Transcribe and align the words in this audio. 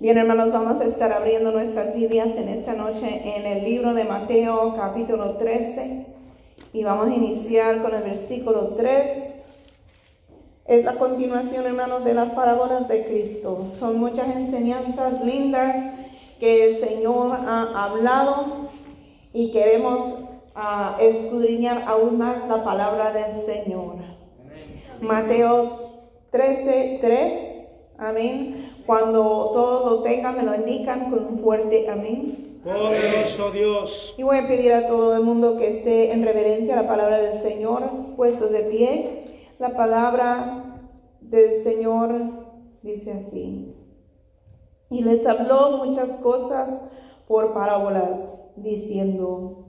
Bien, 0.00 0.16
hermanos, 0.16 0.52
vamos 0.52 0.80
a 0.80 0.84
estar 0.84 1.12
abriendo 1.12 1.50
nuestras 1.50 1.92
Biblias 1.92 2.28
en 2.36 2.48
esta 2.50 2.72
noche 2.72 3.20
en 3.36 3.44
el 3.44 3.64
libro 3.64 3.94
de 3.94 4.04
Mateo, 4.04 4.76
capítulo 4.76 5.38
13, 5.38 6.06
y 6.72 6.84
vamos 6.84 7.08
a 7.08 7.14
iniciar 7.16 7.82
con 7.82 7.92
el 7.92 8.04
versículo 8.04 8.74
3. 8.76 9.18
Es 10.66 10.84
la 10.84 10.94
continuación, 10.94 11.66
hermanos, 11.66 12.04
de 12.04 12.14
las 12.14 12.30
parábolas 12.30 12.86
de 12.86 13.06
Cristo. 13.06 13.72
Son 13.80 13.98
muchas 13.98 14.28
enseñanzas 14.36 15.24
lindas 15.24 15.96
que 16.38 16.68
el 16.68 16.76
Señor 16.76 17.36
ha 17.44 17.86
hablado 17.86 18.68
y 19.32 19.50
queremos 19.50 20.28
ah, 20.54 20.96
escudriñar 21.00 21.82
aún 21.88 22.18
más 22.18 22.48
la 22.48 22.62
palabra 22.62 23.12
del 23.12 23.44
Señor. 23.46 23.96
Mateo 25.00 26.04
13, 26.30 26.98
3. 27.00 27.32
Amén. 27.98 28.77
Cuando 28.88 29.50
todos 29.52 29.84
lo 29.84 30.02
tengan, 30.02 30.38
me 30.38 30.44
lo 30.44 30.54
indican 30.54 31.10
con 31.10 31.26
un 31.26 31.38
fuerte 31.40 31.86
amén. 31.90 32.62
Poderoso 32.64 33.50
Dios. 33.50 34.14
Y 34.16 34.22
voy 34.22 34.38
a 34.38 34.48
pedir 34.48 34.72
a 34.72 34.88
todo 34.88 35.14
el 35.14 35.24
mundo 35.24 35.58
que 35.58 35.76
esté 35.76 36.10
en 36.10 36.24
reverencia 36.24 36.72
a 36.72 36.82
la 36.84 36.88
palabra 36.88 37.18
del 37.18 37.42
Señor, 37.42 37.82
puestos 38.16 38.50
de 38.50 38.60
pie. 38.60 39.50
La 39.58 39.76
palabra 39.76 40.80
del 41.20 41.62
Señor 41.64 42.12
dice 42.80 43.12
así. 43.12 43.76
Y 44.88 45.04
les 45.04 45.26
habló 45.26 45.84
muchas 45.84 46.08
cosas 46.22 46.90
por 47.26 47.52
parábolas, 47.52 48.18
diciendo, 48.56 49.66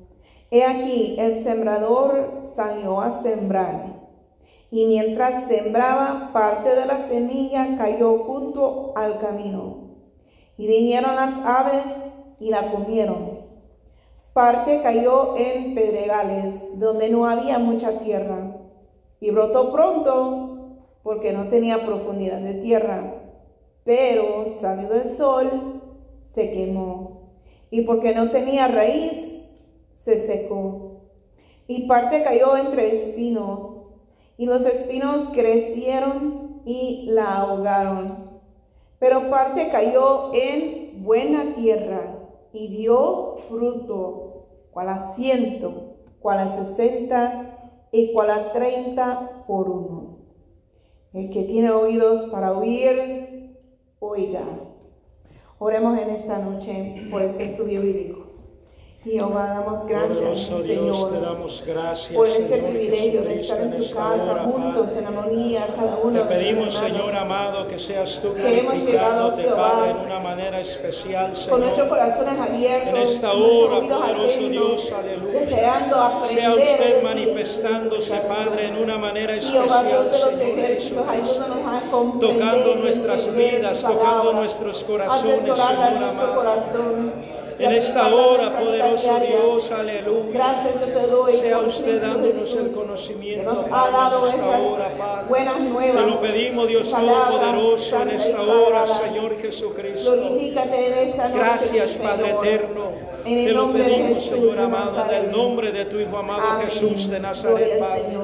He 0.50 0.64
aquí, 0.64 1.18
el 1.20 1.44
sembrador 1.44 2.44
salió 2.56 3.02
a 3.02 3.22
sembrar. 3.22 3.99
Y 4.72 4.86
mientras 4.86 5.48
sembraba, 5.48 6.30
parte 6.32 6.76
de 6.76 6.86
la 6.86 7.08
semilla 7.08 7.76
cayó 7.78 8.20
junto 8.20 8.94
al 8.96 9.20
camino. 9.20 9.96
Y 10.58 10.68
vinieron 10.68 11.16
las 11.16 11.34
aves 11.44 11.86
y 12.40 12.50
la 12.50 12.72
comieron. 12.72 13.40
Parte 14.34 14.82
cayó 14.84 15.36
en 15.38 15.74
pedregales, 15.74 16.80
donde 16.80 17.10
no 17.10 17.26
había 17.26 17.58
mucha 17.58 18.00
tierra. 18.00 18.58
Y 19.20 19.32
brotó 19.32 19.72
pronto, 19.74 20.78
porque 21.02 21.34
no 21.34 21.48
tenía 21.50 21.86
profundidad 21.86 22.40
de 22.40 22.54
tierra. 22.56 23.16
Pero 23.84 24.46
salió 24.62 24.94
el 24.94 25.18
sol, 25.18 25.82
se 26.26 26.52
quemó. 26.52 27.32
Y 27.72 27.82
porque 27.82 28.14
no 28.14 28.30
tenía 28.30 28.68
raíz, 28.68 29.48
se 30.04 30.28
secó. 30.28 31.02
Y 31.68 31.88
parte 31.88 32.24
cayó 32.24 32.56
entre 32.56 33.10
espinos 33.10 33.79
y 34.40 34.46
los 34.46 34.66
espinos 34.66 35.28
crecieron 35.34 36.62
y 36.64 37.08
la 37.12 37.40
ahogaron. 37.42 38.40
Pero 38.98 39.30
parte 39.30 39.68
cayó 39.70 40.34
en 40.34 41.04
buena 41.04 41.56
tierra 41.56 42.16
y 42.54 42.70
dio 42.70 43.36
fruto, 43.50 44.48
cual 44.72 44.88
a 44.88 45.14
ciento, 45.16 45.98
cual 46.22 46.40
a 46.40 46.56
sesenta 46.56 47.74
y 47.92 48.14
cual 48.14 48.32
a 48.32 48.54
treinta 48.54 49.44
por 49.46 49.70
uno. 49.70 50.20
El 51.12 51.32
que 51.32 51.44
tiene 51.44 51.72
oídos 51.72 52.30
para 52.30 52.58
oír, 52.58 53.58
oiga. 54.00 54.46
Oremos 55.58 56.00
en 56.00 56.12
esta 56.12 56.40
noche 56.40 57.08
por 57.12 57.24
este 57.24 57.44
estudio 57.44 57.82
bíblico. 57.82 58.19
Jehová, 59.02 59.64
damos 59.64 59.88
gracias, 59.88 60.10
Poderoso 60.18 60.60
Dios, 60.62 60.98
Señor, 60.98 61.12
te 61.12 61.20
damos 61.22 61.64
gracias, 61.66 62.14
por 62.18 62.28
este 62.28 62.50
Señor 62.50 62.70
privilegio 62.70 63.22
de 63.22 63.40
estar 63.40 63.62
en 63.62 63.72
tu 63.72 63.78
casa 63.94 64.32
hora, 64.32 64.44
juntos 64.44 64.86
Padre. 64.90 65.00
en 65.00 65.06
armonía, 65.08 65.68
cada 65.74 65.98
uno 66.04 66.20
Te 66.20 66.26
pedimos, 66.28 66.74
Señor 66.74 67.16
amado, 67.16 67.68
que 67.70 67.80
seas 67.80 68.20
tú 68.22 68.34
glorificándote, 68.34 69.44
Padre, 69.44 69.92
en 69.92 69.98
una 70.00 70.20
manera 70.20 70.60
especial, 70.60 71.32
con 71.50 71.62
nuestros 71.62 71.88
Señor. 71.88 71.90
corazones 71.90 72.40
abiertos, 72.42 72.90
En 72.90 72.98
esta 72.98 73.32
hora, 73.32 73.88
poderoso 73.88 74.42
Dios, 74.50 74.92
aleluya. 74.92 75.40
deseando 75.40 75.96
aprender 75.96 76.38
Sea 76.42 76.56
usted 76.56 77.04
manifestándose. 77.04 78.16
Padre, 78.18 78.68
en 78.68 78.78
una 78.84 78.98
manera 78.98 79.34
Jehová, 79.40 79.66
especial, 79.66 80.10
Dios 80.10 80.22
Señor 80.22 80.68
Jesucristo. 80.68 81.06
Tocando 82.20 82.76
nuestras 82.76 83.34
vidas, 83.34 83.82
tocando 83.82 84.34
nuestros 84.34 84.84
corazones, 84.84 85.40
Señor 85.42 86.04
amado. 86.04 86.36
corazón. 86.36 87.39
En 87.60 87.72
esta 87.74 88.08
hora, 88.14 88.58
poderoso. 88.58 89.20
Dios, 89.20 89.72
aleluya. 89.72 90.32
Gracias 90.32 90.74
yo 90.80 90.86
te 90.86 91.08
doy. 91.08 91.34
Sea 91.34 91.60
usted 91.60 92.02
dándonos 92.02 92.56
el 92.56 92.72
conocimiento, 92.72 93.50
que 93.50 93.56
nos 93.58 93.66
ha 93.66 93.70
Padre, 93.70 93.92
dado 93.92 94.20
en 94.30 94.34
esta 94.34 94.60
hora, 94.60 94.98
Padre. 94.98 95.28
buenas 95.28 95.60
nuevas. 95.60 96.04
Te 96.04 96.10
lo 96.10 96.20
pedimos, 96.22 96.68
Dios 96.70 96.90
Todopoderoso, 96.90 98.02
en 98.02 98.10
esta 98.12 98.42
hora. 98.42 98.86
Señor 98.86 99.42
Jesucristo. 99.42 100.16
Gracias. 101.34 101.96
Padre 101.98 102.30
eterno. 102.32 102.92
Te 103.24 103.52
lo 103.52 103.72
pedimos, 103.74 104.24
Señor 104.26 104.60
amado, 104.60 105.06
en 105.06 105.26
el 105.26 105.32
nombre 105.32 105.72
de 105.72 105.86
tu 105.86 106.00
Hijo 106.00 106.18
amado. 106.18 106.62
Jesús 106.62 107.10
de 107.10 107.20
Nazaret, 107.20 107.78
Padre. 107.80 108.18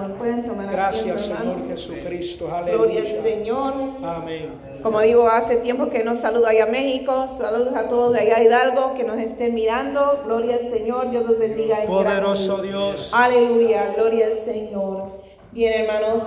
Gracias, 0.72 1.22
Señor. 1.22 1.67
Jesucristo. 1.67 2.46
Gloria 2.46 2.62
al 2.62 2.79
Aleluya. 2.79 3.22
Señor. 3.22 3.73
Amén. 4.02 4.75
Como 4.85 5.01
digo, 5.01 5.28
hace 5.28 5.56
tiempo 5.56 5.90
que 5.90 6.03
nos 6.03 6.19
saludo 6.19 6.46
allá 6.46 6.66
a 6.66 6.68
México. 6.68 7.28
Saludos 7.40 7.75
a 7.75 7.90
todos 7.90 8.13
de 8.13 8.19
allá 8.19 8.38
a 8.38 8.44
Hidalgo 8.44 8.94
que 8.94 9.03
nos 9.03 9.18
estén 9.18 9.56
mirando. 9.56 10.22
Gloria 10.25 10.57
al 10.57 10.69
Señor. 10.69 11.09
Dios 11.09 11.25
los 11.25 11.40
bendiga. 11.40 11.81
en 11.81 11.88
Poderoso. 11.88 12.62
Dios. 12.62 13.09
Aleluya. 13.12 13.96
Gloria 13.96 14.28
al 14.28 14.46
Señor. 14.46 15.23
Bien, 15.53 15.81
hermanos. 15.81 16.22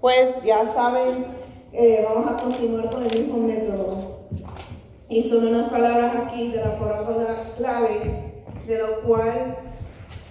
Pues 0.00 0.42
ya 0.42 0.72
saben, 0.74 1.24
eh, 1.72 2.04
vamos 2.04 2.32
a 2.32 2.42
continuar 2.42 2.90
con 2.90 3.04
el 3.04 3.16
mismo 3.16 3.46
método. 3.46 4.26
Y 5.08 5.22
son 5.30 5.46
unas 5.46 5.70
palabras 5.70 6.12
aquí 6.16 6.50
de 6.50 6.64
la 6.64 6.76
parábola 6.80 7.44
clave, 7.58 8.00
de 8.66 8.76
lo 8.76 9.02
cual 9.02 9.56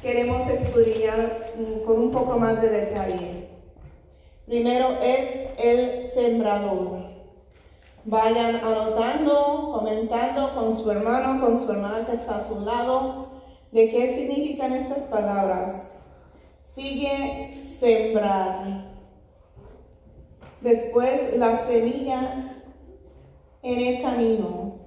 queremos 0.01 0.49
escudriñar 0.49 1.53
mm, 1.57 1.85
con 1.85 1.97
un 1.97 2.11
poco 2.11 2.37
más 2.37 2.61
de 2.61 2.71
detalle. 2.71 3.47
Primero 4.45 4.97
es 5.01 5.47
el 5.57 6.11
sembrador. 6.13 7.08
Vayan 8.05 8.55
anotando, 8.55 9.71
comentando 9.73 10.55
con 10.55 10.77
su 10.77 10.89
hermano, 10.89 11.41
con 11.41 11.63
su 11.63 11.71
hermana 11.71 12.05
que 12.05 12.15
está 12.15 12.37
a 12.37 12.47
su 12.47 12.59
lado, 12.61 13.27
de 13.71 13.89
qué 13.89 14.15
significan 14.15 14.73
estas 14.73 15.03
palabras. 15.05 15.83
Sigue 16.75 17.75
sembrar. 17.79 18.85
Después 20.61 21.37
la 21.37 21.65
semilla 21.67 22.53
en 23.61 23.79
el 23.79 24.01
camino. 24.01 24.79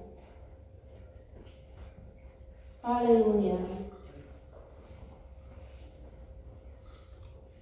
Aleluya. 2.81 3.57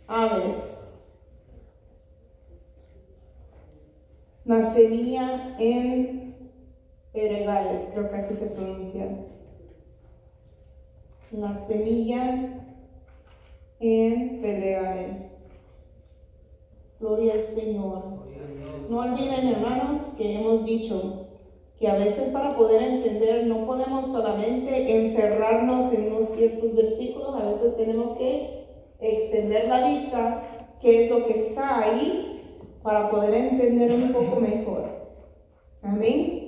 Aves. 0.07 0.71
Semilla 4.46 5.56
en 5.59 6.35
pedregales, 7.13 7.90
creo 7.94 8.09
que 8.09 8.16
así 8.16 8.35
se 8.35 8.47
pronuncia. 8.47 9.07
La 11.31 11.57
semilla 11.68 12.63
en 13.80 14.41
pedregales. 14.41 15.31
Gloria 17.00 17.34
al 17.34 17.56
Señor. 17.56 18.03
No 18.90 19.00
olviden, 19.00 19.47
hermanos, 19.47 20.01
que 20.18 20.35
hemos 20.35 20.66
dicho 20.66 21.28
que 21.80 21.88
a 21.88 21.96
veces 21.96 22.30
para 22.30 22.56
poder 22.56 22.81
entender 22.81 23.47
no 23.47 23.66
podemos 23.66 24.06
solamente 24.07 25.03
encerrarnos 25.03 25.94
en 25.94 26.13
unos 26.13 26.30
ciertos 26.30 26.75
versículos, 26.75 27.35
a 27.35 27.51
veces 27.51 27.75
tenemos 27.75 28.18
que 28.18 28.66
extender 29.00 29.68
la 29.68 29.88
vista, 29.88 30.44
qué 30.80 31.06
es 31.06 31.12
lo 31.12 31.25
que 31.25 31.47
está 31.47 31.80
ahí, 31.80 32.31
para 32.84 33.09
poder 33.09 33.34
entender 33.34 33.92
un 33.92 34.12
poco 34.12 34.40
mejor. 34.40 34.90
Amén. 35.84 36.42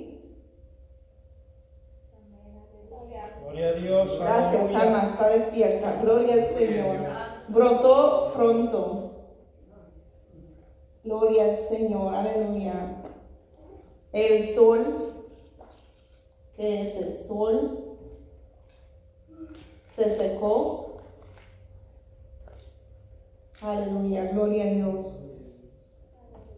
Gloria 3.40 3.68
a 3.68 3.72
Dios. 3.74 4.18
Gracias, 4.18 4.74
alma, 4.74 5.10
está 5.12 5.28
despierta. 5.28 6.00
Gloria 6.02 6.34
al 6.34 6.46
Señor. 6.58 6.96
Brotó 7.48 8.32
pronto. 8.34 9.10
Gloria 11.04 11.44
al 11.44 11.68
Señor, 11.68 12.14
aleluya. 12.14 12.96
El 14.12 14.54
sol, 14.54 15.12
¿qué 16.56 16.82
es 16.82 16.96
el 16.96 17.28
sol? 17.28 17.98
Se 19.96 20.16
secó. 20.16 21.00
Aleluya, 23.60 24.24
gloria 24.32 24.64
a 24.64 24.70
Dios. 24.70 25.23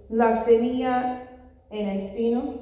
Lacería 0.09 1.29
en 1.71 1.89
espinos. 1.89 2.55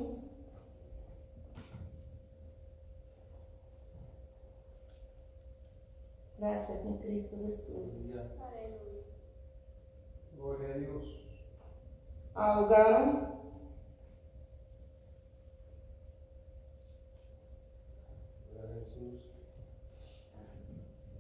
Gracias, 6.39 6.85
mi 6.85 6.99
Cristo 6.99 7.37
Jesús. 7.47 8.17
Gloria 10.37 10.75
a 10.75 10.79
Dios. 10.79 11.05
Ahogaron. 12.35 13.35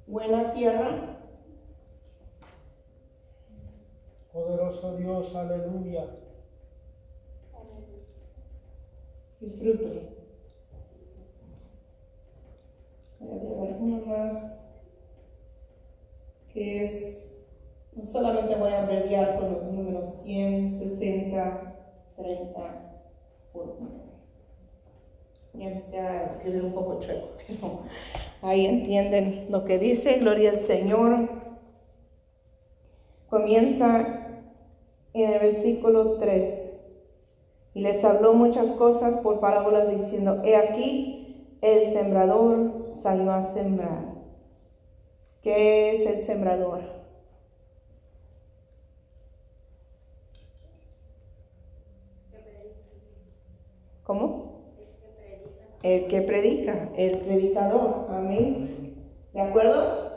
Buena 0.06 0.52
tierra. 0.52 1.13
Poderoso 4.34 4.96
Dios, 4.96 5.32
aleluya. 5.36 6.06
y 9.40 9.50
fruto. 9.50 9.88
Voy 13.20 13.30
a 13.30 13.34
agregar 13.34 13.76
uno 13.80 14.06
más 14.06 14.54
que 16.52 16.84
es, 16.84 17.46
no 17.94 18.04
solamente 18.04 18.56
voy 18.56 18.72
a 18.72 18.82
abreviar 18.82 19.38
con 19.38 19.52
los 19.52 19.62
números 19.64 20.22
100, 20.24 20.78
60, 20.80 21.74
30, 22.16 22.60
por 23.52 23.76
Ya 25.52 25.68
empecé 25.68 26.00
a 26.00 26.26
escribir 26.26 26.64
un 26.64 26.72
poco 26.72 26.98
chueco, 26.98 27.28
pero 27.46 27.82
ahí 28.42 28.66
entienden 28.66 29.46
lo 29.50 29.64
que 29.64 29.78
dice, 29.78 30.18
gloria 30.18 30.50
al 30.50 30.58
Señor. 30.58 31.28
Comienza 33.28 34.23
en 35.14 35.30
el 35.32 35.40
versículo 35.40 36.18
3. 36.18 36.72
Y 37.74 37.80
les 37.80 38.04
habló 38.04 38.34
muchas 38.34 38.72
cosas 38.72 39.20
por 39.20 39.40
parábolas 39.40 39.88
diciendo, 39.88 40.42
he 40.44 40.56
aquí, 40.56 41.56
el 41.60 41.92
sembrador 41.92 42.94
salió 43.02 43.32
a 43.32 43.54
sembrar. 43.54 44.14
¿Qué 45.42 45.94
es 45.94 46.10
el 46.10 46.26
sembrador? 46.26 46.80
¿Cómo? 54.04 54.44
El 55.82 56.08
que 56.08 56.22
predica, 56.22 56.90
el 56.96 57.18
predicador. 57.20 58.06
Amén. 58.10 58.96
¿De 59.32 59.40
acuerdo? 59.40 60.13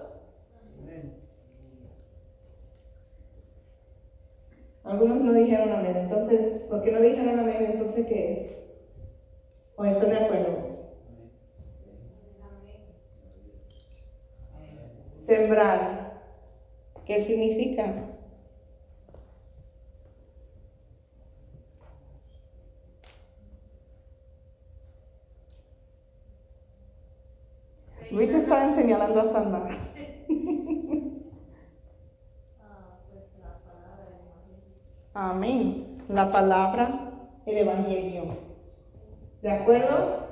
Algunos 4.88 5.22
no 5.22 5.34
dijeron 5.34 5.74
amén. 5.74 5.98
Entonces, 5.98 6.66
lo 6.70 6.82
que 6.82 6.92
no 6.94 7.02
dijeron 7.02 7.40
amén, 7.40 7.72
entonces, 7.74 8.08
¿qué 8.08 8.34
es? 8.34 8.58
¿O 9.76 9.84
están 9.84 10.10
de 10.10 10.18
acuerdo? 10.18 10.78
Sembrar. 15.26 16.22
¿Qué 17.06 17.26
significa? 17.26 18.06
Luis 28.10 28.32
está 28.32 28.70
enseñando 28.70 29.20
a 29.20 29.34
Sandra. 29.34 29.70
Amén. 35.20 35.98
La 36.10 36.32
palabra, 36.32 37.12
el 37.48 37.58
Evangelio. 37.58 38.38
¿De 39.42 39.50
acuerdo? 39.50 40.28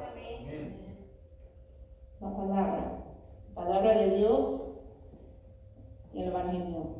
La 2.22 2.30
palabra. 2.30 3.04
Palabra 3.56 3.98
de 3.98 4.18
Dios 4.18 4.62
y 6.14 6.22
el 6.22 6.28
Evangelio. 6.28 6.98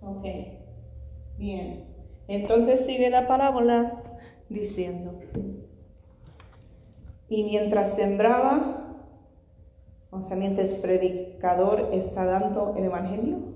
Ok. 0.00 0.24
Bien. 1.38 1.92
Entonces 2.28 2.86
sigue 2.86 3.10
la 3.10 3.26
parábola 3.26 4.00
diciendo. 4.48 5.18
Y 7.28 7.42
mientras 7.42 7.96
sembraba, 7.96 8.96
o 10.10 10.22
sea, 10.22 10.36
mientras 10.36 10.70
el 10.70 10.80
predicador 10.82 11.88
está 11.92 12.24
dando 12.26 12.76
el 12.76 12.84
Evangelio, 12.84 13.49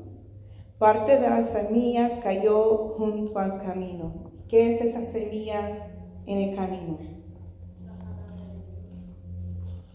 Parte 0.84 1.18
de 1.18 1.30
la 1.30 1.46
semilla 1.46 2.20
cayó 2.20 2.94
junto 2.98 3.38
al 3.38 3.62
camino. 3.62 4.12
¿Qué 4.50 4.74
es 4.74 4.82
esa 4.82 5.02
semilla 5.12 5.88
en 6.26 6.38
el 6.38 6.54
camino? 6.54 6.98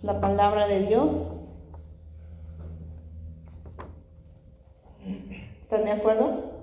La 0.01 0.19
palabra 0.19 0.68
de 0.68 0.88
Dios. 0.88 1.12
¿Están 5.62 5.86
de 5.86 5.91
acuerdo? 5.91 6.53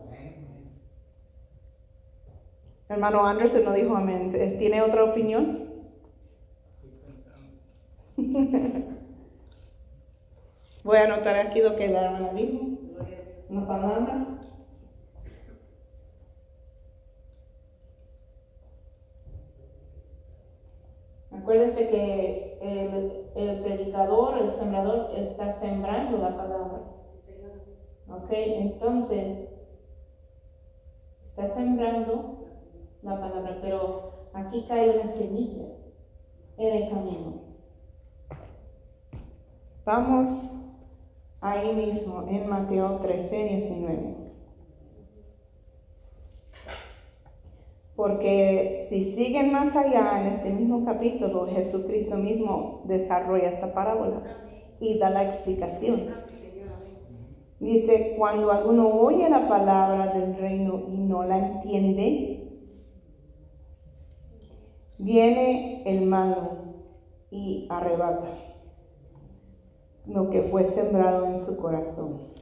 Hermano 2.89 3.25
Anderson 3.25 3.65
no 3.65 3.75
dijo 3.75 3.97
amén. 3.97 4.33
¿Tiene 4.59 4.83
otra 4.83 5.05
opinión? 5.05 5.71
Voy 10.83 10.97
a 10.97 11.05
anotar 11.05 11.37
aquí 11.37 11.61
lo 11.61 11.77
que 11.77 11.87
la 11.87 12.07
hermana 12.07 12.33
dijo 12.33 12.76
una 13.49 13.67
palabra. 13.67 14.27
Acuérdense 21.31 21.89
que 21.89 22.59
el, 22.61 23.63
predicador, 23.63 24.39
el 24.39 24.55
sembrador, 24.55 25.11
está 25.17 25.53
sembrando 25.61 26.19
la 26.19 26.37
palabra. 26.37 26.81
Ok, 28.09 28.31
entonces, 28.31 29.49
está 31.29 31.55
sembrando 31.55 32.47
la 33.03 33.21
palabra, 33.21 33.59
pero 33.61 34.29
aquí 34.33 34.65
cae 34.67 35.01
una 35.01 35.13
semilla 35.13 35.67
en 36.57 36.77
el 36.83 36.91
camino. 36.91 37.35
Vamos 39.85 40.56
ahí 41.41 41.75
mismo 41.75 42.27
en 42.29 42.49
Mateo 42.49 42.99
13, 43.01 43.45
19. 43.45 44.27
Porque 47.95 48.87
si 48.91 49.15
siguen 49.15 49.53
más 49.53 49.75
allá 49.75 50.21
en 50.21 50.35
este 50.35 50.51
mismo 50.51 50.85
capítulo, 50.85 51.47
Jesucristo 51.47 52.17
mismo 52.17 52.83
desarrolla 52.85 53.51
esta 53.51 53.73
parábola 53.73 54.23
y 54.81 54.99
da 54.99 55.09
la 55.09 55.25
explicación. 55.25 56.15
Dice, 57.59 58.15
cuando 58.19 58.53
alguno 58.53 58.89
oye 58.89 59.31
la 59.31 59.49
palabra 59.49 60.13
del 60.13 60.37
reino 60.37 60.83
y 60.89 60.99
no 60.99 61.25
la 61.25 61.39
entiende, 61.39 62.37
viene 64.99 65.83
el 65.87 66.03
malo 66.03 66.51
y 67.31 67.67
arrebata 67.71 68.46
lo 70.07 70.31
que 70.31 70.43
fue 70.43 70.69
sembrado 70.71 71.27
en 71.27 71.45
su 71.45 71.57
corazón. 71.57 72.33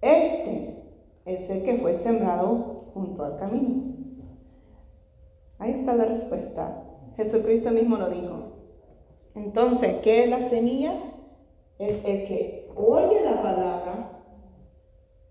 Este 0.00 0.84
es 1.24 1.50
el 1.50 1.64
que 1.64 1.78
fue 1.78 1.98
sembrado 1.98 2.90
junto 2.92 3.24
al 3.24 3.38
camino. 3.38 3.94
Ahí 5.58 5.72
está 5.72 5.94
la 5.94 6.04
respuesta. 6.04 6.84
Jesucristo 7.16 7.70
mismo 7.70 7.96
lo 7.96 8.10
dijo. 8.10 8.52
Entonces, 9.34 9.98
¿qué 10.02 10.24
es 10.24 10.30
la 10.30 10.48
semilla? 10.48 10.92
Es 11.78 12.04
el 12.04 12.26
que 12.26 12.70
oye 12.74 13.22
la 13.24 13.42
palabra, 13.42 14.22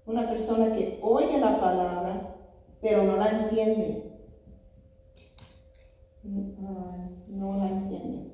una 0.06 0.30
persona 0.30 0.76
que 0.76 1.00
oye 1.02 1.40
la 1.40 1.60
palabra, 1.60 2.36
pero 2.82 3.04
no 3.04 3.18
la 3.18 3.30
entiende. 3.30 4.12
No 6.24 7.58
la 7.58 7.68
entiende. 7.68 8.32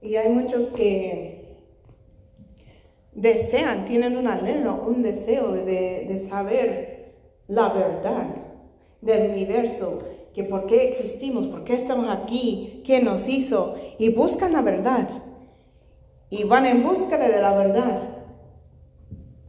Y 0.00 0.16
hay 0.16 0.28
muchos 0.28 0.66
que 0.68 1.56
desean, 3.12 3.84
tienen 3.84 4.16
un 4.16 4.28
anhelo, 4.28 4.82
un 4.86 5.02
deseo 5.02 5.52
de, 5.52 6.26
saber 6.28 7.14
la 7.48 7.70
verdad 7.70 8.26
del 9.00 9.30
universo, 9.30 10.02
que 10.34 10.44
por 10.44 10.66
qué 10.66 10.90
existimos, 10.90 11.46
por 11.46 11.64
qué 11.64 11.74
estamos 11.74 12.08
aquí, 12.10 12.82
qué 12.86 13.02
nos 13.02 13.28
hizo, 13.28 13.74
y 13.98 14.10
buscan 14.10 14.52
la 14.52 14.62
verdad. 14.62 15.08
Y 16.30 16.44
van 16.44 16.66
en 16.66 16.84
búsqueda 16.84 17.28
de 17.28 17.40
la 17.40 17.56
verdad. 17.56 18.02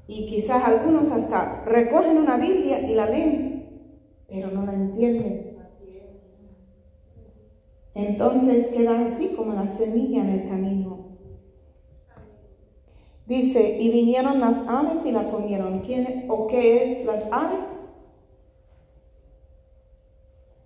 Y 0.07 0.25
quizás 0.27 0.63
algunos 0.63 1.11
hasta 1.11 1.63
recogen 1.65 2.17
una 2.17 2.37
Biblia 2.37 2.81
y 2.81 2.95
la 2.95 3.07
leen, 3.07 3.83
pero 4.27 4.49
no 4.49 4.65
la 4.65 4.73
entienden. 4.73 5.48
Entonces 8.07 8.67
quedan 8.67 9.13
así 9.13 9.29
como 9.35 9.53
la 9.53 9.77
semilla 9.77 10.21
en 10.21 10.29
el 10.29 10.49
camino. 10.49 10.99
Dice, 13.25 13.77
y 13.79 13.91
vinieron 13.91 14.39
las 14.39 14.67
aves 14.67 15.05
y 15.05 15.11
la 15.11 15.29
comieron. 15.29 15.81
¿Quién 15.81 16.25
o 16.29 16.47
qué 16.47 17.01
es 17.01 17.05
las 17.05 17.23
aves? 17.31 17.65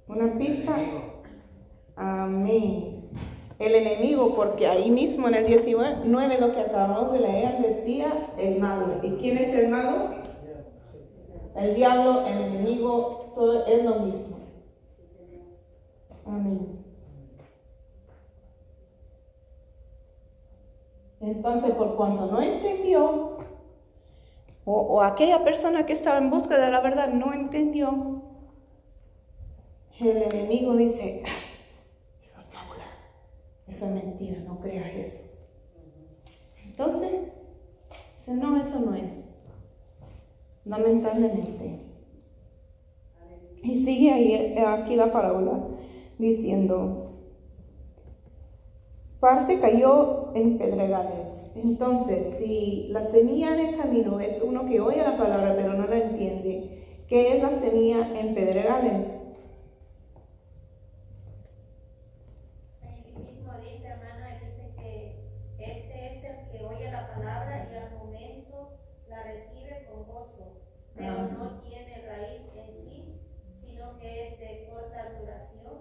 Una 0.07 0.37
pista. 0.37 0.77
Amén. 1.95 3.09
El 3.59 3.75
enemigo, 3.75 4.35
porque 4.35 4.67
ahí 4.67 4.91
mismo 4.91 5.27
en 5.27 5.35
el 5.35 5.47
19 5.47 6.39
lo 6.39 6.53
que 6.53 6.59
acabamos 6.59 7.13
de 7.13 7.19
leer 7.19 7.61
decía 7.61 8.33
el 8.37 8.59
malo. 8.59 8.99
¿Y 9.03 9.11
quién 9.17 9.37
es 9.37 9.53
el 9.55 9.69
malo? 9.69 10.09
El 11.55 11.75
diablo, 11.75 12.25
el 12.25 12.41
enemigo, 12.43 13.33
todo 13.35 13.65
es 13.65 13.83
lo 13.83 13.99
mismo. 13.99 14.37
Amén. 16.25 16.82
Entonces, 21.23 21.71
por 21.71 21.95
cuanto 21.95 22.25
no 22.25 22.41
entendió, 22.41 23.37
o, 24.65 25.01
aquella 25.01 25.43
persona 25.45 25.85
que 25.85 25.93
estaba 25.93 26.17
en 26.17 26.29
busca 26.29 26.57
de 26.57 26.69
la 26.69 26.81
verdad 26.81 27.13
no 27.13 27.33
entendió, 27.33 28.21
el 30.01 30.23
enemigo 30.23 30.75
dice, 30.75 31.23
eso 32.21 32.39
es 32.39 32.45
fábula, 32.47 32.83
eso 33.69 33.85
es 33.85 33.91
mentira, 33.91 34.41
no 34.41 34.59
creas 34.59 34.93
eso. 34.93 35.23
Entonces, 36.65 37.11
dice, 38.19 38.33
no, 38.33 38.59
eso 38.59 38.79
no 38.79 38.93
es. 38.93 39.13
Lamentablemente. 40.65 41.79
Y 43.61 43.85
sigue 43.85 44.57
eh, 44.57 44.65
aquí 44.65 44.97
la 44.97 45.13
parábola 45.13 45.67
diciendo, 46.17 47.02
parte 49.23 49.61
cayó 49.61 50.31
en 50.35 50.57
pedregales. 50.57 51.29
Entonces, 51.55 52.37
si 52.39 52.89
la 52.89 53.05
semilla 53.09 53.53
en 53.53 53.67
el 53.67 53.77
camino 53.77 54.19
es 54.19 54.41
uno 54.43 54.67
que 54.67 54.81
oye 54.81 54.97
la 55.01 55.15
palabra 55.15 55.53
pero 55.55 55.71
no 55.75 55.87
la 55.87 55.95
entiende, 55.95 56.83
¿qué 57.07 57.37
es 57.37 57.41
la 57.41 57.57
semilla 57.61 58.19
en 58.19 58.35
pedregales? 58.35 59.07
Ahí 62.81 63.13
mismo 63.15 63.53
dice, 63.61 63.87
hermana, 63.87 64.39
dice 64.41 64.73
que 64.77 65.15
este 65.57 66.05
es 66.17 66.23
el 66.25 66.51
que 66.51 66.65
oye 66.65 66.91
la 66.91 67.07
palabra 67.13 67.69
y 67.71 67.75
al 67.77 67.97
momento 67.97 68.71
la 69.07 69.23
recibe 69.23 69.87
con 69.89 70.05
gozo, 70.05 70.57
pero 70.97 71.13
Ah. 71.13 71.29
no 71.37 71.61
tiene 71.61 72.01
raíz 72.09 72.41
en 72.57 72.75
sí, 72.83 73.21
sino 73.63 73.97
que 73.99 74.27
es 74.27 74.37
de 74.37 74.67
corta 74.69 75.17
duración, 75.17 75.79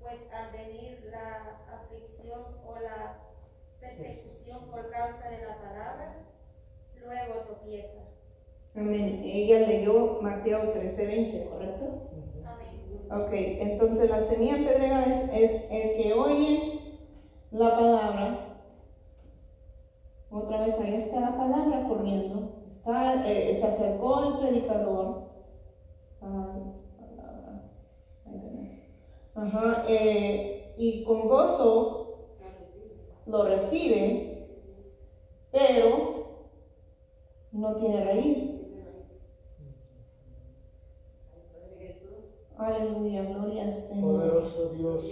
pues 0.00 0.20
al 0.32 0.50
venir 0.52 1.06
la 1.12 1.60
aflicción 1.72 2.42
o 2.66 2.80
la 2.80 3.18
por 4.70 4.90
causa 4.90 5.28
de 5.30 5.38
la 5.46 5.56
palabra, 5.56 6.14
luego 7.04 7.34
tropieza. 7.46 8.00
Amén. 8.74 9.22
Ella 9.24 9.66
leyó 9.66 10.18
Mateo 10.20 10.72
13:20, 10.72 11.48
¿correcto? 11.48 12.10
Amén. 12.44 13.10
Ok, 13.10 13.32
entonces 13.32 14.10
la 14.10 14.22
semilla 14.24 14.56
en 14.56 14.64
pedregales 14.64 15.30
es 15.32 15.50
el 15.70 15.96
que 15.96 16.12
oye 16.12 16.80
la 17.50 17.70
palabra. 17.70 18.58
Otra 20.30 20.66
vez 20.66 20.78
ahí 20.80 20.94
está 20.94 21.20
la 21.20 21.36
palabra 21.36 21.84
corriendo. 21.88 22.50
Está, 22.76 23.28
eh, 23.30 23.58
se 23.60 23.66
acercó 23.66 24.24
el 24.24 24.38
predicador. 24.38 25.30
Ah, 26.20 26.54
palabra. 26.98 27.62
Ajá, 29.34 29.84
eh, 29.88 30.74
y 30.76 31.04
con 31.04 31.28
gozo 31.28 32.06
lo 33.26 33.44
recibe, 33.44 34.35
pero 35.56 36.42
no 37.52 37.76
tiene 37.76 38.04
raíz. 38.04 38.50
Aleluya, 42.58 43.22
gloria 43.22 43.62
al 43.62 43.88
Señor. 43.88 44.16
Poderoso 44.16 44.68
Dios. 44.70 45.04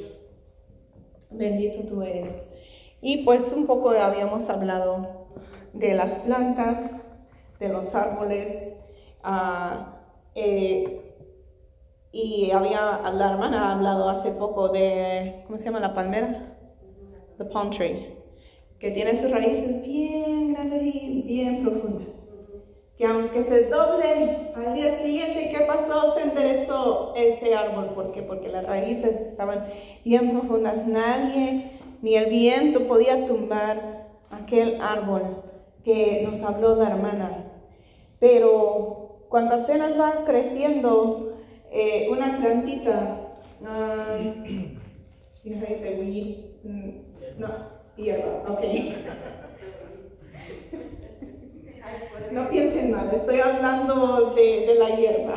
Bendito 1.31 1.89
tú 1.89 2.03
eres. 2.03 2.35
Y 3.01 3.25
pues 3.25 3.53
un 3.53 3.67
poco 3.67 3.91
habíamos 3.91 4.49
hablado 4.51 5.29
de 5.73 5.95
las 5.95 6.21
plantas, 6.21 6.91
de 7.59 7.69
los 7.71 7.95
árboles, 7.95 8.75
ah, 9.23 10.03
eh, 10.35 11.01
y 12.13 12.51
había, 12.51 13.01
la 13.13 13.31
hermana 13.31 13.69
ha 13.69 13.75
hablado 13.75 14.09
hace 14.11 14.31
poco 14.31 14.69
de, 14.69 15.43
¿cómo 15.47 15.59
se 15.59 15.65
llama 15.65 15.81
la 15.81 15.95
palmera? 15.95 16.55
The 17.39 17.45
palm 17.47 17.71
tree, 17.71 18.14
que 18.85 18.91
tiene 18.91 19.17
sus 19.17 19.31
raíces 19.31 19.81
bien 19.81 20.53
grandes 20.53 20.83
y 20.95 21.23
bien 21.23 21.63
profundas. 21.63 22.07
Que 22.99 23.07
aunque 23.07 23.43
se 23.45 23.71
doble 23.71 24.53
al 24.55 24.75
día 24.75 24.99
siguiente, 24.99 25.49
¿qué 25.51 25.65
pasó? 25.65 26.15
Se 26.15 26.21
enderezó 26.21 27.15
ese 27.17 27.55
árbol. 27.55 27.95
¿Por 27.95 28.13
qué? 28.13 28.21
Porque 28.21 28.51
las 28.51 28.67
raíces 28.67 29.23
estaban 29.23 29.69
bien 30.05 30.33
profundas. 30.33 30.87
Nadie, 30.87 31.81
ni 32.03 32.15
el 32.15 32.29
viento 32.29 32.87
podía 32.87 33.27
tumbar 33.27 34.11
aquel 34.31 34.79
árbol 34.83 35.43
que 35.83 36.23
nos 36.29 36.43
habló 36.43 36.77
la 36.77 36.91
hermana. 36.91 37.53
Pero 38.21 39.25
cuando 39.31 39.55
apenas 39.55 39.99
va 39.99 40.27
creciendo 40.27 41.39
eh, 41.73 42.09
una 42.11 42.37
plantita? 42.37 43.21
Mm, 46.65 46.91
no, 47.39 47.74
hierba, 47.97 48.43
ok. 48.49 48.61
No 52.33 52.49
piensen 52.49 52.91
mal, 52.91 53.11
estoy 53.15 53.41
hablando 53.41 54.35
de, 54.35 54.75
la 54.79 54.97
hierba. 54.97 55.35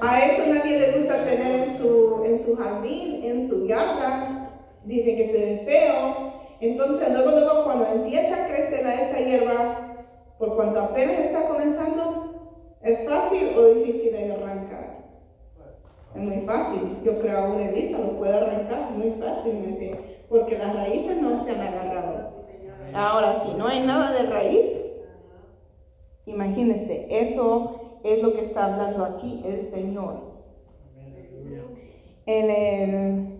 A 0.00 0.26
eso 0.26 0.42
nadie 0.52 0.78
le 0.78 0.98
gusta 0.98 1.24
tener 1.24 1.68
en 1.68 1.78
su, 1.78 2.22
en 2.24 2.44
su 2.44 2.54
jardín, 2.56 3.24
en 3.24 3.48
su 3.48 3.66
yarda. 3.66 4.50
Dicen 4.84 5.16
que 5.16 5.26
se 5.28 5.32
ve 5.32 5.62
feo. 5.64 6.32
Entonces, 6.60 7.08
luego, 7.12 7.30
luego, 7.30 7.64
cuando 7.64 7.86
empieza 7.86 8.44
a 8.44 8.46
crecer 8.46 8.86
a 8.86 9.02
esa 9.02 9.18
hierba, 9.20 10.04
por 10.38 10.54
cuanto 10.56 10.80
apenas 10.80 11.18
está 11.20 11.48
comenzando, 11.48 12.74
¿es 12.82 13.08
fácil 13.08 13.56
o 13.56 13.74
difícil 13.74 14.12
de 14.12 14.32
arrancar? 14.32 14.95
Es 16.16 16.22
muy 16.22 16.46
fácil. 16.46 16.80
Yo 17.04 17.20
creo 17.20 17.38
aún 17.38 17.60
Elisa 17.60 17.98
lo 17.98 18.18
puede 18.18 18.34
arrancar 18.34 18.90
muy 18.92 19.10
fácilmente, 19.20 20.24
porque 20.30 20.56
las 20.56 20.74
raíces 20.74 21.20
no 21.20 21.44
se 21.44 21.50
han 21.50 21.60
agarrado. 21.60 22.30
Ahora, 22.94 23.44
si 23.44 23.52
no 23.54 23.66
hay 23.66 23.84
nada 23.84 24.12
de 24.12 24.28
raíz, 24.30 24.66
imagínense, 26.24 27.06
eso 27.10 27.98
es 28.02 28.22
lo 28.22 28.32
que 28.32 28.46
está 28.46 28.64
hablando 28.64 29.04
aquí 29.04 29.42
el 29.44 29.70
Señor. 29.70 30.36
En 32.24 32.50
el, 32.50 33.36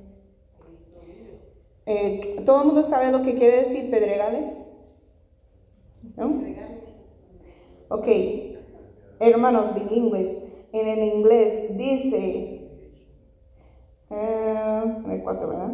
eh, 1.87 2.43
¿Todo 2.45 2.61
el 2.61 2.67
mundo 2.67 2.83
sabe 2.83 3.11
lo 3.11 3.23
que 3.23 3.35
quiere 3.35 3.63
decir 3.63 3.91
pedregales? 3.91 4.53
¿No? 6.17 6.43
Ok, 7.89 8.07
hermanos 9.21 9.75
bilingües, 9.75 10.37
en 10.73 10.89
el 10.89 10.99
inglés 11.05 11.77
dice, 11.77 12.56
en 14.11 15.11
el 15.11 15.23
4, 15.23 15.49
¿verdad? 15.49 15.71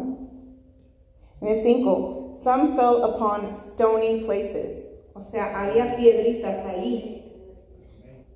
En 1.41 1.47
el 1.47 1.63
5, 1.63 2.39
some 2.43 2.75
fell 2.75 3.03
upon 3.03 3.51
stony 3.71 4.23
places. 4.25 5.11
O 5.13 5.23
sea, 5.23 5.61
había 5.61 5.95
piedritas 5.95 6.65
ahí. 6.65 7.19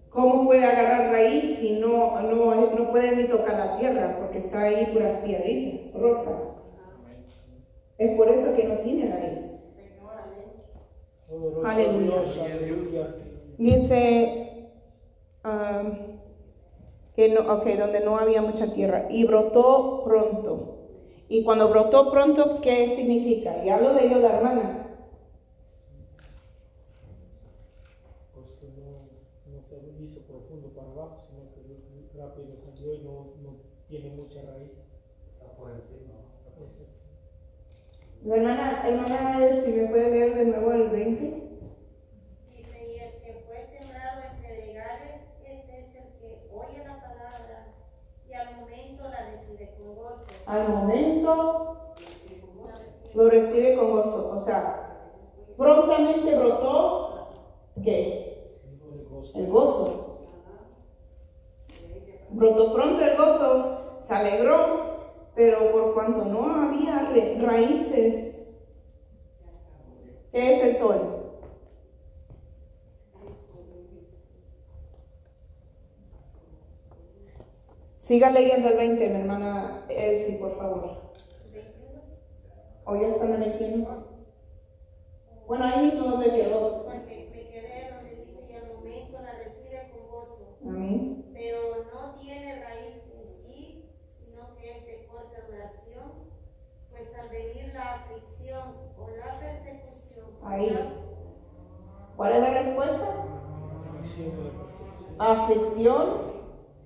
¿Cómo 0.10 0.46
puede 0.46 0.64
agarrar 0.64 1.12
raíz 1.12 1.60
si 1.60 1.80
no, 1.80 2.22
no, 2.22 2.72
no 2.72 2.92
puede 2.92 3.16
ni 3.16 3.24
tocar 3.28 3.54
la 3.54 3.78
tierra? 3.78 4.18
Porque 4.20 4.40
está 4.40 4.62
ahí 4.62 4.88
puras 4.94 5.20
piedritas, 5.22 6.00
rocas. 6.00 6.42
Es 7.98 8.16
por 8.16 8.30
eso 8.30 8.56
que 8.56 8.64
no 8.64 8.76
tiene 8.80 9.12
raíz. 9.12 9.48
Aleluya. 11.64 13.16
Dice 13.58 14.72
um, 15.44 16.17
que 17.18 17.30
no, 17.30 17.42
ok, 17.52 17.66
donde 17.78 18.00
no 18.00 18.18
había 18.18 18.42
mucha 18.42 18.72
tierra 18.72 19.08
y 19.10 19.26
brotó 19.26 20.04
pronto. 20.06 20.78
Y 21.28 21.44
cuando 21.44 21.68
brotó 21.68 22.12
pronto, 22.12 22.62
¿qué 22.62 22.96
significa? 22.96 23.64
Ya 23.66 23.82
lo 23.82 23.92
leyó 23.92 24.20
la 24.20 24.38
hermana. 24.38 24.88
Pues 28.34 28.56
que 28.62 28.68
no, 28.70 29.10
no 29.52 29.62
se 29.64 30.04
hizo 30.04 30.22
profundo 30.22 30.70
para 30.70 30.90
abajo, 30.92 31.18
sino 31.28 31.52
que 31.54 32.18
rápido 32.18 32.56
salió 32.56 32.94
y 32.94 33.00
no, 33.00 33.34
no 33.42 33.56
tiene 33.90 34.12
mucha 34.12 34.42
raíz. 34.44 34.72
Está 35.34 35.52
por 35.58 35.72
encima. 35.72 36.14
La 38.24 38.36
hermana, 38.36 38.84
hermana, 38.88 39.64
si 39.64 39.72
me 39.72 39.88
puede 39.88 40.10
leer 40.12 40.36
de 40.36 40.46
nuevo 40.46 40.72
el 40.72 40.90
20. 40.90 41.48
Dice, 42.58 42.88
y 42.88 43.00
el 43.00 43.12
que 43.22 43.44
fue 43.46 43.66
sembrado 43.80 44.22
en 44.22 44.42
pedregales, 44.42 45.22
este 45.46 45.80
es 45.80 45.96
el 45.96 46.20
que 46.20 46.50
oye 46.52 46.84
la 46.86 47.00
palabra 47.00 47.74
y 48.28 48.34
al 48.34 48.58
momento 48.58 49.04
la 49.04 49.32
recibe 49.32 49.74
con 49.78 49.96
gozo. 49.96 50.37
Al 50.48 50.70
momento 50.70 51.94
lo 53.14 53.30
recibe 53.30 53.76
con 53.76 53.92
gozo. 53.92 54.38
O 54.38 54.46
sea, 54.46 55.12
prontamente 55.58 56.36
brotó, 56.38 57.30
¿qué? 57.84 58.62
El 59.36 59.48
gozo. 59.48 60.20
Brotó 62.30 62.74
pronto 62.74 63.04
el 63.04 63.18
gozo, 63.18 64.02
se 64.08 64.14
alegró, 64.14 65.32
pero 65.36 65.72
por 65.72 65.94
cuanto 65.94 66.26
no 66.26 66.68
había 66.68 67.12
raíces, 67.42 68.36
¿qué 70.32 70.56
es 70.56 70.64
el 70.64 70.76
sol? 70.78 71.17
Siga 78.08 78.32
leyendo 78.32 78.70
el 78.70 78.78
20, 78.78 79.10
mi 79.10 79.20
hermana 79.20 79.84
Elsie, 79.90 80.38
por 80.38 80.58
favor. 80.58 81.12
21. 81.52 82.02
¿O 82.86 82.96
ya 82.96 83.08
están 83.10 83.34
en 83.34 83.44
el 83.44 83.60
21? 83.60 83.88
Bueno, 85.46 85.66
ahí 85.66 85.86
mismo 85.88 86.08
donde 86.12 86.30
quedó. 86.30 86.86
Porque 86.86 87.28
me 87.34 87.50
quedé 87.50 87.92
donde 87.94 88.16
dice, 88.16 88.48
y 88.50 88.54
al 88.56 88.74
momento 88.74 89.20
la 89.22 89.34
recibe 89.34 89.92
con 89.92 90.10
gozo, 90.10 90.58
Amén. 90.66 91.26
pero 91.34 91.60
no 91.94 92.16
tiene 92.16 92.64
raíz 92.64 92.96
en 93.14 93.28
sí, 93.44 93.90
sino 94.18 94.56
que 94.56 94.72
es 94.72 94.86
de 94.86 95.06
corta 95.08 95.42
duración, 95.46 96.32
pues 96.90 97.14
al 97.14 97.28
venir 97.28 97.74
la 97.74 97.94
aflicción 97.96 98.74
o 98.98 99.10
la 99.18 99.38
persecución, 99.38 100.28
Ahí. 100.46 100.94
¿Cuál 102.16 102.34
es 102.34 102.40
la 102.40 102.50
respuesta? 102.52 103.26
Aflicción 105.20 106.10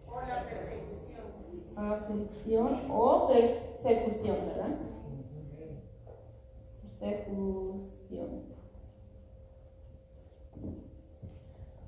o 0.08 0.22
la 0.22 0.46
persecución. 0.46 0.90
Aflicción, 1.75 2.88
o 2.90 3.28
persecución. 3.28 4.38
¿verdad? 4.48 4.78
Persecución. 7.00 8.51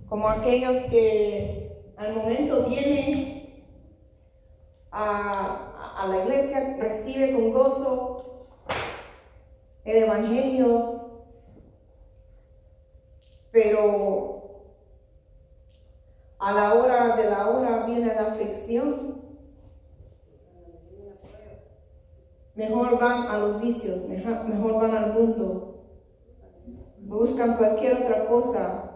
Como 0.07 0.27
aquellos 0.27 0.85
que 0.89 1.93
al 1.97 2.15
momento 2.15 2.67
vienen 2.67 3.65
a, 4.91 6.01
a 6.03 6.07
la 6.07 6.23
iglesia, 6.23 6.77
recibe 6.79 7.33
con 7.33 7.51
gozo 7.51 8.13
el 9.83 10.03
evangelio, 10.03 10.93
pero 13.51 14.33
a 16.39 16.51
la 16.51 16.73
hora 16.73 17.15
de 17.15 17.29
la 17.29 17.49
hora 17.49 17.85
viene 17.85 18.13
la 18.13 18.33
aflicción. 18.33 19.12
Mejor 22.55 22.99
van 22.99 23.27
a 23.27 23.39
los 23.39 23.61
vicios, 23.61 24.07
mejor 24.07 24.73
van 24.75 24.95
al 24.95 25.13
mundo, 25.13 25.85
buscan 26.99 27.57
cualquier 27.57 28.03
otra 28.03 28.27
cosa 28.27 28.91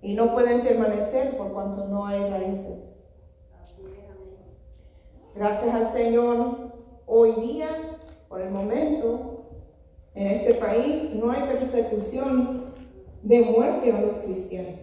y 0.00 0.14
no 0.14 0.32
pueden 0.32 0.62
permanecer 0.62 1.36
por 1.36 1.52
cuanto 1.52 1.86
no 1.88 2.06
hay 2.06 2.30
raíces. 2.30 2.96
Gracias 5.34 5.74
al 5.74 5.92
Señor, 5.92 6.72
hoy 7.06 7.32
día, 7.42 7.68
por 8.28 8.40
el 8.40 8.50
momento, 8.50 9.44
en 10.14 10.26
este 10.28 10.54
país 10.54 11.14
no 11.14 11.30
hay 11.30 11.42
persecución 11.42 12.72
de 13.22 13.40
muerte 13.42 13.92
a 13.92 14.00
los 14.00 14.16
cristianos. 14.16 14.80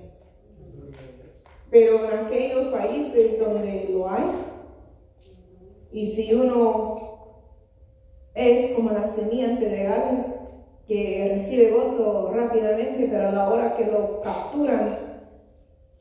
Pero 1.71 2.05
en 2.05 2.25
aquellos 2.25 2.67
países 2.67 3.39
donde 3.39 3.89
lo 3.91 4.09
hay, 4.09 4.25
y 5.91 6.11
si 6.11 6.33
uno 6.33 7.08
es 8.39 8.71
como 8.71 8.91
las 8.91 9.15
semillas 9.15 9.59
pedregales 9.59 10.25
que 10.87 11.31
recibe 11.33 11.71
gozo 11.71 12.31
rápidamente, 12.33 13.07
pero 13.11 13.27
a 13.27 13.31
la 13.31 13.49
hora 13.49 13.75
que 13.75 13.85
lo 13.85 14.21
capturan 14.21 14.97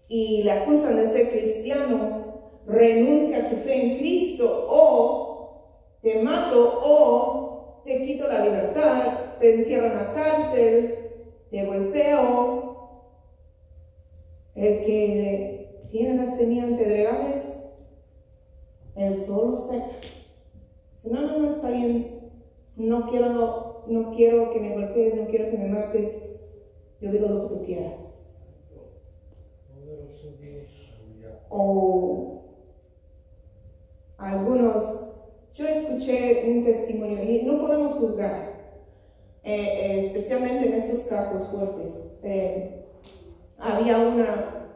y 0.07 0.45
le 0.45 0.53
acusan 0.53 0.97
de 0.97 1.11
ser 1.11 1.33
cristiano, 1.33 2.53
renuncia 2.65 3.39
a 3.39 3.49
tu 3.51 3.57
fe 3.57 3.75
en 3.75 3.99
Cristo 3.99 4.67
o 4.71 5.99
te 6.01 6.23
mato 6.23 6.81
o 6.85 7.83
te 7.85 8.03
quito 8.03 8.29
la 8.29 8.45
libertad, 8.45 9.37
te 9.41 9.57
encierro 9.57 9.87
en 9.87 9.97
la 9.97 10.15
cárcel, 10.15 10.95
te 11.51 11.67
golpeo. 11.67 12.69
El 14.55 14.85
que 14.85 15.87
tiene 15.91 16.25
las 16.25 16.37
semillas 16.37 16.79
pedregales, 16.79 17.43
el 18.97 19.25
solo 19.25 19.69
seca. 19.71 20.09
No, 21.05 21.21
no, 21.21 21.39
no, 21.39 21.55
está 21.55 21.71
bien. 21.71 22.18
No 22.79 23.11
quiero, 23.11 23.85
no 23.89 24.13
quiero 24.15 24.53
que 24.53 24.61
me 24.61 24.73
golpees, 24.75 25.15
no 25.17 25.27
quiero 25.27 25.51
que 25.51 25.59
me 25.59 25.69
mates. 25.69 26.41
Yo 27.01 27.13
digo 27.13 27.29
lo 27.29 27.49
que 27.49 27.55
tú 27.55 27.63
quieras. 27.65 28.09
O 31.51 32.45
algunos, 34.19 34.85
yo 35.55 35.67
escuché 35.67 36.51
un 36.51 36.65
testimonio 36.65 37.23
y 37.23 37.43
no 37.43 37.61
podemos 37.61 37.95
juzgar, 37.95 38.53
eh, 39.45 39.55
eh, 39.55 40.07
especialmente 40.07 40.67
en 40.69 40.75
estos 40.75 41.01
casos 41.07 41.49
fuertes. 41.49 41.93
Eh, 42.23 42.85
había 43.59 43.99
una, 43.99 44.69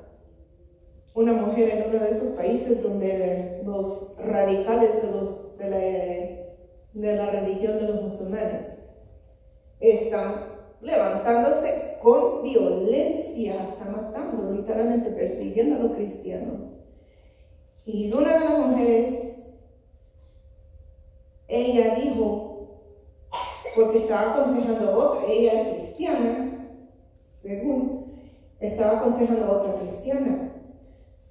una 1.15 1.33
mujer 1.35 1.71
en 1.71 1.91
uno 1.91 2.05
de 2.05 2.11
esos 2.11 2.31
países 2.31 2.83
donde 2.83 3.63
los 3.65 4.17
radicales 4.17 5.03
de, 5.03 5.11
los, 5.11 5.59
de, 5.59 5.71
la, 5.71 6.42
de 6.95 7.17
la 7.17 7.31
religión 7.31 7.79
de 7.79 7.89
los 7.89 8.03
musulmanes 8.03 8.67
están 9.81 10.47
levantándose 10.81 11.97
con 12.03 12.43
violencia, 12.43 13.63
hasta 13.65 13.85
matando, 13.85 14.53
literalmente 14.53 15.11
persiguiendo 15.11 15.77
a 15.77 15.79
los 15.85 15.93
cristianos. 15.93 16.61
Y 17.85 18.13
una 18.13 18.35
de 18.35 18.41
las 18.45 18.59
mujeres, 18.59 19.15
ella 21.49 21.95
dijo, 21.97 22.83
porque 23.75 23.99
estaba 23.99 24.35
aconsejando 24.35 24.91
a 24.91 24.97
otra, 24.99 25.27
ella 25.33 25.53
es 25.63 25.79
cristiana, 25.79 26.69
según, 27.43 28.13
estaba 28.61 28.99
aconsejando 29.01 29.45
a 29.47 29.53
otra 29.59 29.81
cristiana. 29.81 30.49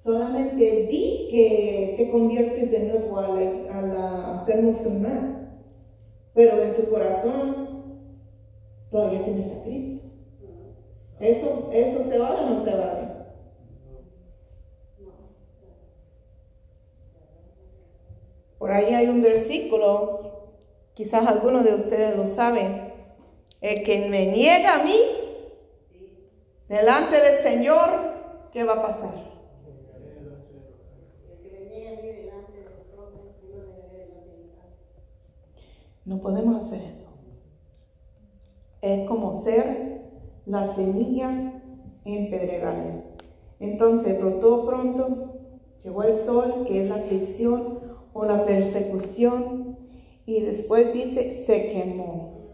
Solamente 0.02 0.86
di 0.90 1.28
que 1.30 1.94
te 1.96 2.10
conviertes 2.10 2.70
de 2.70 2.78
nuevo 2.80 3.18
a, 3.18 3.28
la- 3.28 3.78
a 3.78 3.82
la- 3.82 4.34
a 4.40 4.44
ser 4.44 4.62
musulmán, 4.62 5.41
pero 6.34 6.62
en 6.62 6.74
tu 6.74 6.90
corazón 6.90 7.98
todavía 8.90 9.24
tienes 9.24 9.52
a 9.52 9.62
Cristo. 9.62 10.08
¿Eso, 11.20 11.70
eso 11.72 12.10
se 12.10 12.18
vale 12.18 12.40
o 12.40 12.50
no 12.50 12.64
se 12.64 12.74
vale? 12.74 13.12
Por 18.62 18.70
ahí 18.70 18.94
hay 18.94 19.08
un 19.08 19.22
versículo, 19.22 20.52
quizás 20.94 21.26
algunos 21.26 21.64
de 21.64 21.74
ustedes 21.74 22.16
lo 22.16 22.26
saben. 22.26 22.92
El 23.60 23.82
que 23.82 24.08
me 24.08 24.26
niega 24.26 24.80
a 24.80 24.84
mí, 24.84 25.00
delante 26.68 27.20
del 27.20 27.38
Señor, 27.42 27.88
¿qué 28.52 28.62
va 28.62 28.74
a 28.74 28.82
pasar? 28.82 29.14
El 31.28 31.38
que 31.42 31.50
me 31.50 31.60
niegue 31.70 31.88
a 31.88 32.02
mí 32.02 32.08
delante 32.08 32.52
de 32.52 32.64
los 32.64 32.72
hombres, 32.96 33.34
yo 33.42 33.56
lo 33.56 33.66
negaré 33.66 33.98
delante 33.98 34.30
de 34.30 34.36
mi 34.36 34.48
Padre. 34.50 34.76
No 36.04 36.20
podemos 36.20 36.62
hacer 36.62 36.80
eso. 36.80 37.10
Es 38.80 39.08
como 39.08 39.44
ser 39.44 40.02
la 40.46 40.74
semilla 40.74 41.62
en 42.04 42.30
pedregales. 42.30 43.04
Entonces 43.60 44.18
brotó 44.18 44.66
pronto, 44.66 45.40
llegó 45.84 46.02
el 46.02 46.16
sol, 46.18 46.64
que 46.66 46.82
es 46.82 46.88
la 46.88 46.96
aflicción 46.96 47.78
o 48.12 48.24
la 48.24 48.44
persecución, 48.44 49.78
y 50.26 50.40
después 50.40 50.92
dice, 50.92 51.44
se 51.46 51.72
quemó. 51.72 52.50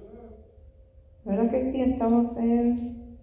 ¿Verdad 1.24 1.50
que 1.50 1.72
sí? 1.72 1.80
Estamos 1.80 2.36
en... 2.36 3.18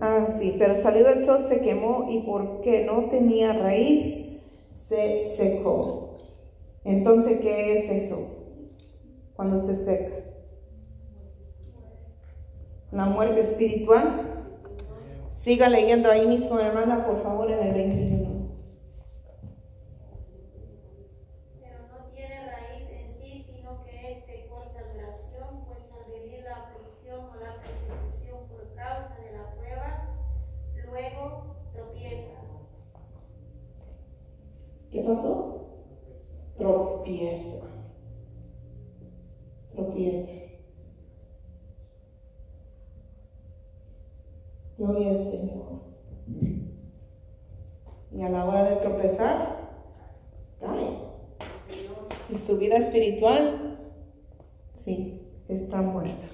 Ah, 0.00 0.36
sí, 0.38 0.54
pero 0.58 0.76
salió 0.76 1.04
del 1.04 1.26
sol, 1.26 1.44
se 1.48 1.60
quemó 1.60 2.06
y 2.10 2.20
porque 2.20 2.86
no 2.86 3.10
tenía 3.10 3.52
raíz, 3.52 4.40
se 4.88 5.36
secó. 5.36 6.18
Entonces, 6.84 7.40
¿qué 7.40 7.78
es 7.78 8.04
eso? 8.04 8.39
Cuando 9.40 9.58
se 9.58 9.74
seca. 9.74 10.16
La 12.92 13.06
muerte 13.06 13.40
espiritual. 13.40 14.44
Siga 15.30 15.70
leyendo 15.70 16.10
ahí 16.10 16.26
mismo, 16.26 16.58
hermana, 16.58 17.06
por 17.06 17.22
favor, 17.22 17.50
en 17.50 17.68
el 17.68 17.72
21. 17.72 18.50
Pero 21.58 21.78
no 21.88 22.04
tiene 22.14 22.50
raíz 22.50 22.86
en 22.90 23.10
sí, 23.12 23.42
sino 23.42 23.82
que 23.82 24.12
es 24.12 24.26
de 24.26 24.46
corta 24.50 24.82
duración, 24.92 25.64
pues 25.66 25.78
al 25.90 26.12
venir 26.12 26.44
la 26.44 26.56
aflicción 26.56 27.20
o 27.24 27.36
la 27.36 27.62
persecución 27.62 28.46
por 28.46 28.74
causa 28.74 29.16
de 29.24 29.38
la 29.38 29.54
prueba, 29.54 30.18
luego 30.84 31.56
tropieza. 31.72 32.42
¿Qué 34.92 35.00
pasó? 35.00 35.66
Tropieza. 36.58 37.69
Gloria 44.78 45.10
al 45.10 45.30
Señor. 45.30 45.82
Y 48.12 48.22
a 48.22 48.30
la 48.30 48.46
hora 48.46 48.64
de 48.64 48.76
tropezar, 48.76 49.68
cae. 50.58 50.96
Y 52.30 52.38
su 52.38 52.56
vida 52.56 52.78
espiritual, 52.78 53.78
sí, 54.84 55.20
está 55.48 55.82
muerta. 55.82 56.28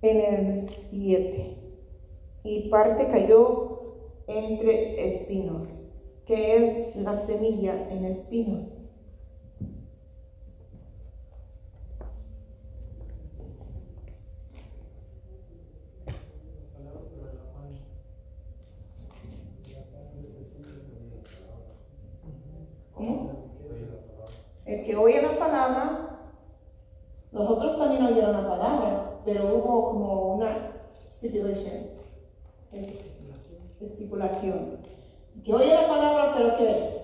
En 0.00 0.34
el 0.34 0.70
7. 0.90 1.56
Y 2.44 2.68
parte 2.70 3.10
cayó 3.10 3.96
entre 4.26 5.14
espinos, 5.14 5.68
que 6.24 6.56
es 6.56 6.96
la 6.96 7.26
semilla 7.26 7.90
en 7.90 8.06
espinos. 8.06 8.75
El 24.66 24.84
que 24.84 24.96
oye 24.96 25.22
la 25.22 25.38
palabra, 25.38 26.18
los 27.32 27.50
otros 27.50 27.78
también 27.78 28.04
oyeron 28.06 28.32
la 28.32 28.48
palabra, 28.48 29.20
pero 29.24 29.54
hubo 29.54 29.90
como 29.90 30.34
una 30.36 30.72
stipulation, 31.16 31.90
es- 32.72 33.06
estipulación. 33.80 34.78
El 35.36 35.42
que 35.42 35.52
oye 35.54 35.74
la 35.74 35.88
palabra, 35.88 36.34
pero 36.36 36.56
que 36.56 36.96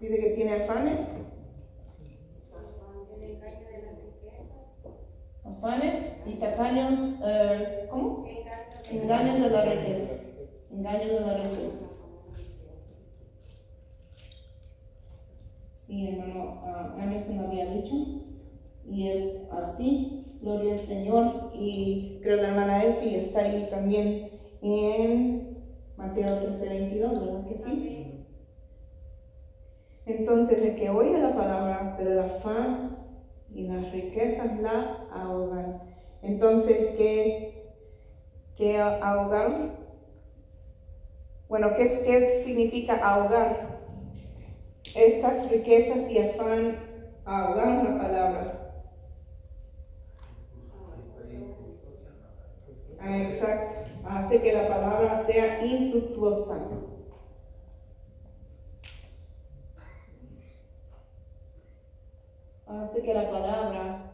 dice 0.00 0.18
que 0.20 0.30
tiene 0.30 0.52
afanes, 0.62 1.00
afanes 5.44 6.12
y 6.26 6.32
tacaños, 6.34 7.18
eh, 7.24 7.88
¿cómo? 7.90 8.24
Engaños 8.90 9.40
de 9.40 9.50
la 9.50 9.62
riqueza. 9.64 10.12
Engaños 10.70 11.10
de 11.10 11.20
la 11.20 11.36
riqueza. 11.36 11.87
Sí, 15.88 16.06
hermano, 16.06 16.60
ah, 16.66 16.94
Anderson 17.00 17.38
había 17.38 17.64
dicho. 17.72 17.94
Y 18.84 19.08
es 19.08 19.50
así. 19.50 20.38
Gloria 20.42 20.74
al 20.74 20.86
Señor. 20.86 21.50
Y 21.54 22.20
creo 22.22 22.36
que 22.36 22.42
la 22.42 22.48
hermana 22.48 22.84
Essie 22.84 23.24
está 23.24 23.40
ahí 23.40 23.66
también 23.70 24.30
en 24.60 25.56
Mateo 25.96 26.40
13, 26.40 26.68
22, 26.68 27.20
¿verdad 27.20 27.46
que 27.48 27.54
sí? 27.56 27.62
Amén. 27.64 28.26
Entonces, 30.04 30.60
el 30.62 30.76
que 30.76 30.90
oye 30.90 31.18
la 31.18 31.34
palabra, 31.34 31.94
pero 31.96 32.12
el 32.12 32.18
afán 32.18 32.98
y 33.50 33.62
las 33.62 33.90
riquezas 33.90 34.60
la 34.60 35.06
ahogan. 35.10 35.82
Entonces, 36.20 36.96
¿qué, 36.98 37.72
qué 38.56 38.78
ahogaron? 38.78 39.72
Bueno, 41.48 41.70
¿qué, 41.76 42.02
¿qué 42.04 42.42
significa 42.44 42.96
ahogar? 42.96 43.67
Estas 44.94 45.50
riquezas 45.50 46.10
y 46.10 46.18
afán 46.18 46.78
ahogaron 47.24 47.84
la 47.84 48.02
palabra. 48.02 48.54
Ah, 53.00 53.22
exacto. 53.22 53.74
Hace 54.08 54.42
que 54.42 54.52
la 54.52 54.68
palabra 54.68 55.24
sea 55.26 55.64
infructuosa. 55.64 56.58
hace 62.68 63.02
que 63.02 63.14
la 63.14 63.30
palabra 63.30 64.12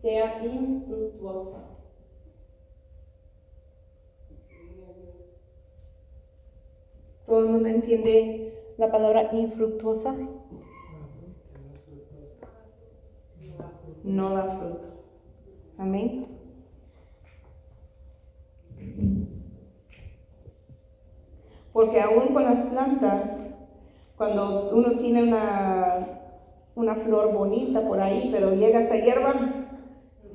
sea 0.00 0.44
infructuosa. 0.44 1.76
¿Todo 7.26 7.40
el 7.44 7.50
mundo 7.50 7.68
entiende 7.68 8.59
la 8.80 8.90
palabra 8.90 9.28
infructuosa? 9.32 10.16
No 14.02 14.30
da 14.30 14.56
fruto. 14.56 14.88
Amén. 15.76 16.26
Porque 21.74 22.00
aún 22.00 22.32
con 22.32 22.42
las 22.44 22.66
plantas, 22.68 23.30
cuando 24.16 24.70
uno 24.70 24.98
tiene 24.98 25.24
una, 25.24 26.08
una 26.74 26.94
flor 26.94 27.34
bonita 27.34 27.86
por 27.86 28.00
ahí, 28.00 28.30
pero 28.32 28.54
llega 28.54 28.80
esa 28.80 28.96
hierba, 28.96 29.34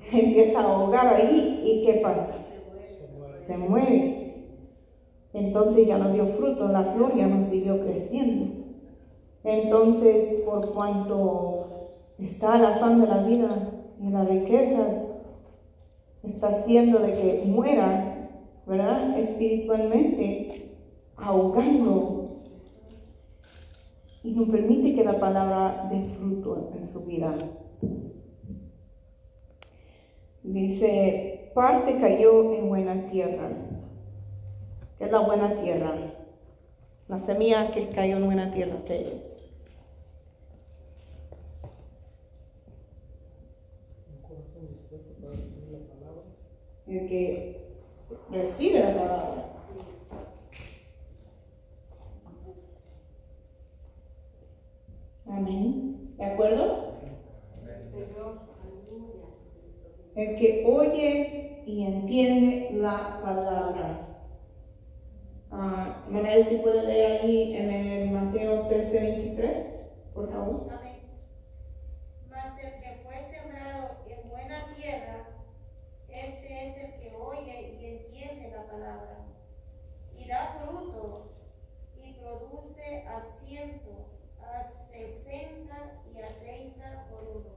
empieza 0.12 0.60
a 0.60 0.64
ahogar 0.64 1.08
ahí 1.16 1.62
y 1.64 1.86
¿qué 1.86 2.00
pasa? 2.02 2.36
Se 3.48 3.58
muere. 3.58 4.25
Entonces 5.36 5.86
ya 5.86 5.98
no 5.98 6.14
dio 6.14 6.28
fruto, 6.28 6.70
la 6.70 6.94
flor 6.94 7.14
ya 7.16 7.28
no 7.28 7.46
siguió 7.50 7.82
creciendo. 7.82 8.64
Entonces, 9.44 10.42
por 10.46 10.74
cuanto 10.74 11.92
está 12.18 12.58
el 12.58 12.66
afán 12.66 13.02
de 13.02 13.08
la 13.08 13.18
vida 13.18 13.50
y 14.02 14.10
las 14.10 14.30
riquezas, 14.30 14.96
está 16.24 16.48
haciendo 16.48 17.00
de 17.00 17.14
que 17.14 17.44
muera, 17.46 18.30
¿verdad? 18.66 19.20
Espiritualmente, 19.20 20.78
ahogando 21.18 22.42
y 24.24 24.32
no 24.32 24.48
permite 24.48 24.96
que 24.96 25.04
la 25.04 25.20
palabra 25.20 25.90
dé 25.92 26.02
fruto 26.18 26.72
en 26.80 26.88
su 26.88 27.06
vida. 27.06 27.36
Dice, 30.44 31.52
parte 31.54 32.00
cayó 32.00 32.54
en 32.54 32.70
buena 32.70 33.10
tierra. 33.12 33.50
¿Qué 34.98 35.06
es 35.06 35.12
la 35.12 35.20
buena 35.20 35.62
tierra? 35.62 35.94
La 37.08 37.20
semilla 37.20 37.72
que 37.72 37.90
cayó 37.90 38.18
en 38.18 38.26
buena 38.26 38.54
tierra. 38.54 38.78
El 46.88 47.08
que 47.08 47.68
recibe 48.32 48.80
la 48.80 48.96
palabra. 48.96 49.46
Amén. 55.28 56.16
¿De 56.18 56.26
acuerdo? 56.26 56.96
El 60.16 60.36
que 60.38 60.66
oye 60.66 61.64
y 61.66 61.84
entiende 61.84 62.70
la 62.76 63.20
palabra. 63.22 64.15
Ah, 65.58 66.04
Manuel, 66.10 66.46
si 66.50 66.58
puede 66.58 66.84
leer 66.84 67.22
ahí 67.22 67.56
en 67.56 67.72
el 67.72 68.12
Mateo 68.12 68.68
13, 68.68 69.00
23, 69.00 69.66
por 70.14 70.30
favor. 70.30 70.68
Amén. 70.70 70.98
Mas 72.30 72.60
el 72.62 72.82
que 72.82 73.00
fue 73.06 73.24
sembrado 73.24 73.92
en 74.06 74.30
buena 74.30 74.76
tierra, 74.76 75.30
este 76.10 76.68
es 76.68 76.78
el 76.78 77.00
que 77.00 77.16
oye 77.16 77.78
y 77.80 77.86
entiende 77.86 78.52
la 78.54 78.66
palabra, 78.70 79.28
y 80.20 80.28
da 80.28 80.60
fruto, 80.60 81.32
y 82.04 82.14
produce 82.16 83.06
a 83.08 83.22
ciento, 83.22 84.10
a 84.42 84.62
sesenta 84.62 86.02
y 86.14 86.20
a 86.20 86.38
treinta 86.38 87.08
por 87.10 87.30
uno. 87.34 87.56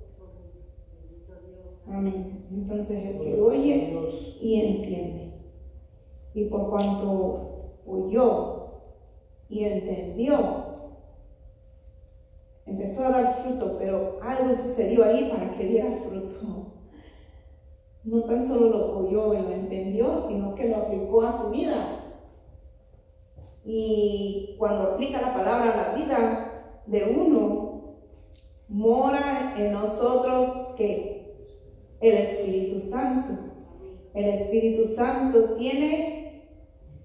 Amén. 1.88 2.46
Entonces 2.52 3.04
el 3.06 3.18
que 3.18 3.40
oye 3.40 3.92
y 4.40 4.60
entiende. 4.60 5.32
Y 6.34 6.44
por 6.44 6.70
cuanto 6.70 7.57
oyó 7.88 8.58
y 9.48 9.64
entendió, 9.64 10.36
empezó 12.66 13.06
a 13.06 13.10
dar 13.10 13.42
fruto, 13.42 13.76
pero 13.78 14.18
algo 14.22 14.54
sucedió 14.54 15.04
ahí 15.04 15.30
para 15.30 15.56
que 15.56 15.64
diera 15.64 15.90
fruto. 16.06 16.72
No 18.04 18.22
tan 18.24 18.46
solo 18.46 18.68
lo 18.68 18.98
oyó 18.98 19.34
y 19.34 19.42
lo 19.42 19.50
entendió, 19.52 20.26
sino 20.28 20.54
que 20.54 20.68
lo 20.68 20.76
aplicó 20.76 21.22
a 21.22 21.42
su 21.42 21.50
vida. 21.50 22.04
Y 23.64 24.56
cuando 24.58 24.92
aplica 24.92 25.20
la 25.20 25.34
palabra 25.34 25.72
a 25.72 25.76
la 25.76 25.94
vida 25.94 26.82
de 26.86 27.04
uno, 27.04 27.98
mora 28.68 29.54
en 29.58 29.72
nosotros 29.72 30.74
que 30.76 31.18
el 32.00 32.14
Espíritu 32.14 32.78
Santo. 32.78 33.32
El 34.14 34.24
Espíritu 34.26 34.84
Santo 34.84 35.54
tiene 35.54 36.17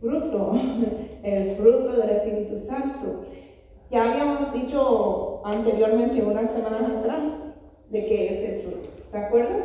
fruto, 0.04 0.52
el 1.24 1.56
fruto 1.56 1.96
del 1.96 2.10
Espíritu 2.10 2.58
Santo. 2.58 3.24
Ya 3.89 4.12
habíamos 4.12 4.54
dicho 4.54 5.42
anteriormente, 5.46 6.22
unas 6.22 6.52
semanas 6.52 6.92
atrás, 6.92 7.32
de 7.89 8.06
qué 8.06 8.26
es 8.26 8.50
el 8.50 8.62
fruto. 8.62 8.89
¿Se 9.08 9.18
acuerdan? 9.18 9.63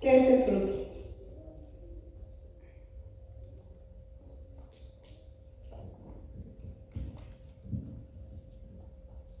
¿Qué 0.00 0.16
es 0.18 0.28
el 0.28 0.42
fruto? 0.44 0.72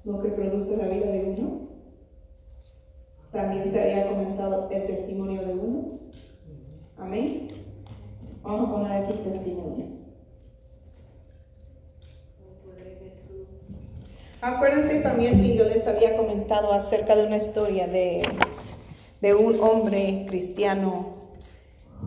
Lo 0.04 0.22
que 0.22 0.28
produce 0.30 0.76
la 0.76 0.88
vida 0.88 1.06
de 1.06 1.36
uno. 1.38 1.68
También 3.30 3.70
se 3.70 3.80
había 3.80 4.08
comentado 4.08 4.68
el 4.70 4.86
testimonio 4.86 5.46
de 5.46 5.54
uno. 5.54 5.92
Amén. 6.96 7.48
Vamos 8.44 8.68
a 8.68 8.72
poner 8.72 9.04
aquí 9.04 9.14
testimonio. 9.14 9.86
Acuérdense 14.42 15.00
también 15.00 15.40
que 15.40 15.56
yo 15.56 15.64
les 15.64 15.86
había 15.86 16.14
comentado 16.18 16.70
acerca 16.74 17.16
de 17.16 17.26
una 17.26 17.38
historia 17.38 17.86
de, 17.86 18.28
de 19.22 19.34
un 19.34 19.58
hombre 19.60 20.26
cristiano 20.28 21.14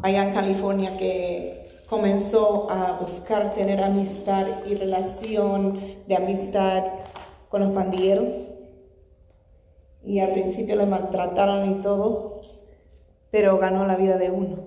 allá 0.04 0.28
en 0.28 0.34
California 0.36 0.95
que 0.97 1.71
comenzó 1.89 2.69
a 2.69 3.00
buscar 3.00 3.56
tener 3.56 3.84
amistad 3.84 4.45
y 4.67 4.76
relación 4.76 5.82
de 6.06 6.15
amistad 6.15 6.84
con 7.50 7.62
los 7.62 7.71
pandilleros 7.71 8.30
y 10.06 10.19
al 10.19 10.34
principio 10.34 10.76
le 10.76 10.86
maltrataron 10.86 11.71
y 11.71 11.82
todo, 11.82 12.41
pero 13.32 13.58
ganó 13.58 13.88
la 13.88 13.95
vida 13.95 14.19
de 14.19 14.30
uno. 14.30 14.66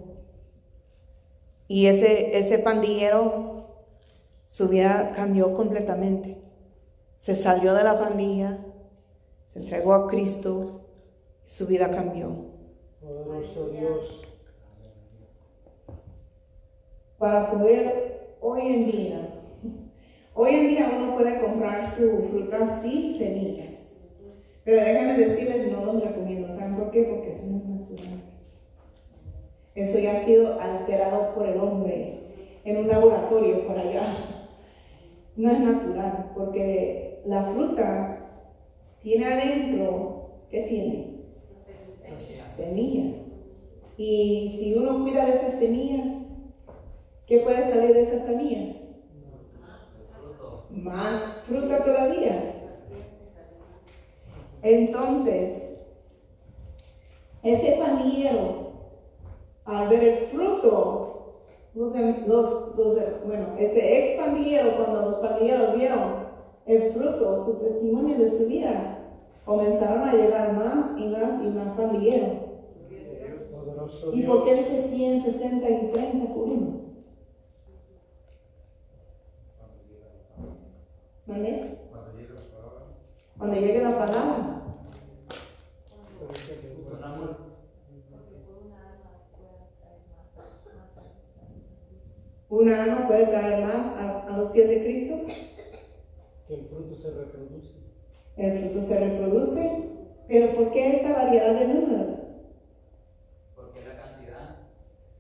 Y 1.70 1.86
ese, 1.86 2.36
ese 2.36 2.58
pandillero, 2.58 3.84
su 4.46 4.66
vida 4.66 5.12
cambió 5.14 5.54
completamente. 5.54 6.36
Se 7.18 7.36
salió 7.36 7.74
de 7.74 7.84
la 7.84 7.96
pandilla, 7.96 8.58
se 9.46 9.60
entregó 9.60 9.94
a 9.94 10.08
Cristo, 10.08 10.80
su 11.44 11.68
vida 11.68 11.88
cambió. 11.92 12.28
Poderoso 13.00 13.68
Dios. 13.68 14.20
Para 17.18 17.52
poder 17.52 18.34
hoy 18.40 18.62
en 18.62 18.90
día, 18.90 19.28
hoy 20.34 20.54
en 20.56 20.68
día 20.70 20.92
uno 20.98 21.14
puede 21.14 21.40
comprar 21.40 21.88
su 21.88 22.24
fruta 22.32 22.80
sin 22.82 23.16
semillas. 23.16 23.76
Pero 24.64 24.82
déjenme 24.82 25.18
decirles, 25.18 25.70
no 25.70 25.84
los 25.84 26.02
recomiendo. 26.02 26.48
¿Saben 26.48 26.74
por 26.74 26.90
qué? 26.90 27.04
Porque 27.04 27.30
eso 27.30 27.46
no 27.46 27.58
es 27.58 27.64
natural. 27.64 28.20
Eso 29.80 29.98
ya 29.98 30.18
ha 30.18 30.24
sido 30.24 30.60
alterado 30.60 31.34
por 31.34 31.46
el 31.46 31.58
hombre 31.58 32.20
en 32.64 32.76
un 32.76 32.88
laboratorio 32.88 33.66
por 33.66 33.78
allá. 33.78 34.14
No 35.36 35.50
es 35.50 35.58
natural, 35.58 36.32
porque 36.36 37.22
la 37.24 37.44
fruta 37.44 38.28
tiene 39.02 39.24
adentro, 39.24 40.32
¿qué 40.50 40.62
tiene? 40.64 41.20
Semillas. 42.54 43.16
Y 43.96 44.58
si 44.58 44.74
uno 44.74 45.02
cuida 45.02 45.24
de 45.24 45.36
esas 45.36 45.58
semillas, 45.58 46.08
¿qué 47.26 47.38
puede 47.38 47.70
salir 47.70 47.94
de 47.94 48.02
esas 48.02 48.26
semillas? 48.26 48.76
Más 50.68 51.22
fruta 51.46 51.82
todavía. 51.82 52.54
Entonces, 54.62 55.78
ese 57.42 57.78
pandillero, 57.82 58.69
al 59.64 59.88
ver 59.88 60.02
el 60.02 60.26
fruto, 60.26 61.06
los, 61.74 61.94
los- 62.26 62.76
los- 62.76 63.26
bueno, 63.26 63.46
ese 63.58 63.98
ex 64.14 64.20
pandillero, 64.20 64.76
cuando 64.76 65.10
los 65.10 65.18
pandilleros 65.18 65.74
vieron 65.76 66.00
el 66.66 66.90
fruto, 66.92 67.44
su 67.44 67.58
testimonio 67.60 68.18
de 68.18 68.30
su 68.38 68.46
vida, 68.46 68.98
comenzaron 69.44 70.02
a 70.08 70.12
llegar 70.14 70.52
más 70.54 70.98
y 70.98 71.06
más 71.08 71.42
y 71.44 71.48
más 71.50 71.76
pandilleros. 71.76 72.30
¿Y 74.12 74.22
por 74.22 74.44
qué 74.44 74.54
dice 74.56 74.88
100, 74.88 75.22
60 75.24 75.68
y 75.70 75.90
30 75.92 76.34
por 76.34 76.44
uno? 76.44 76.80
¿Vale? 81.26 81.78
Cuando 83.38 83.56
llegue 83.60 83.82
la 83.82 83.98
palabra. 83.98 84.56
Una 92.50 92.82
alma 92.82 93.06
puede 93.06 93.26
traer 93.26 93.64
más 93.64 93.86
a, 93.96 94.26
a 94.26 94.36
los 94.36 94.50
pies 94.50 94.68
de 94.68 94.82
Cristo. 94.82 95.20
Que 96.48 96.54
el 96.54 96.66
fruto 96.66 96.96
se 96.96 97.10
reproduce. 97.12 97.70
El 98.36 98.58
fruto 98.58 98.82
se 98.82 98.98
reproduce. 98.98 99.90
Pero 100.26 100.54
¿por 100.56 100.72
qué 100.72 100.96
esta 100.96 101.12
variedad 101.12 101.54
de 101.54 101.68
números? 101.68 102.18
Porque 103.54 103.84
la 103.84 103.96
cantidad, 103.96 104.56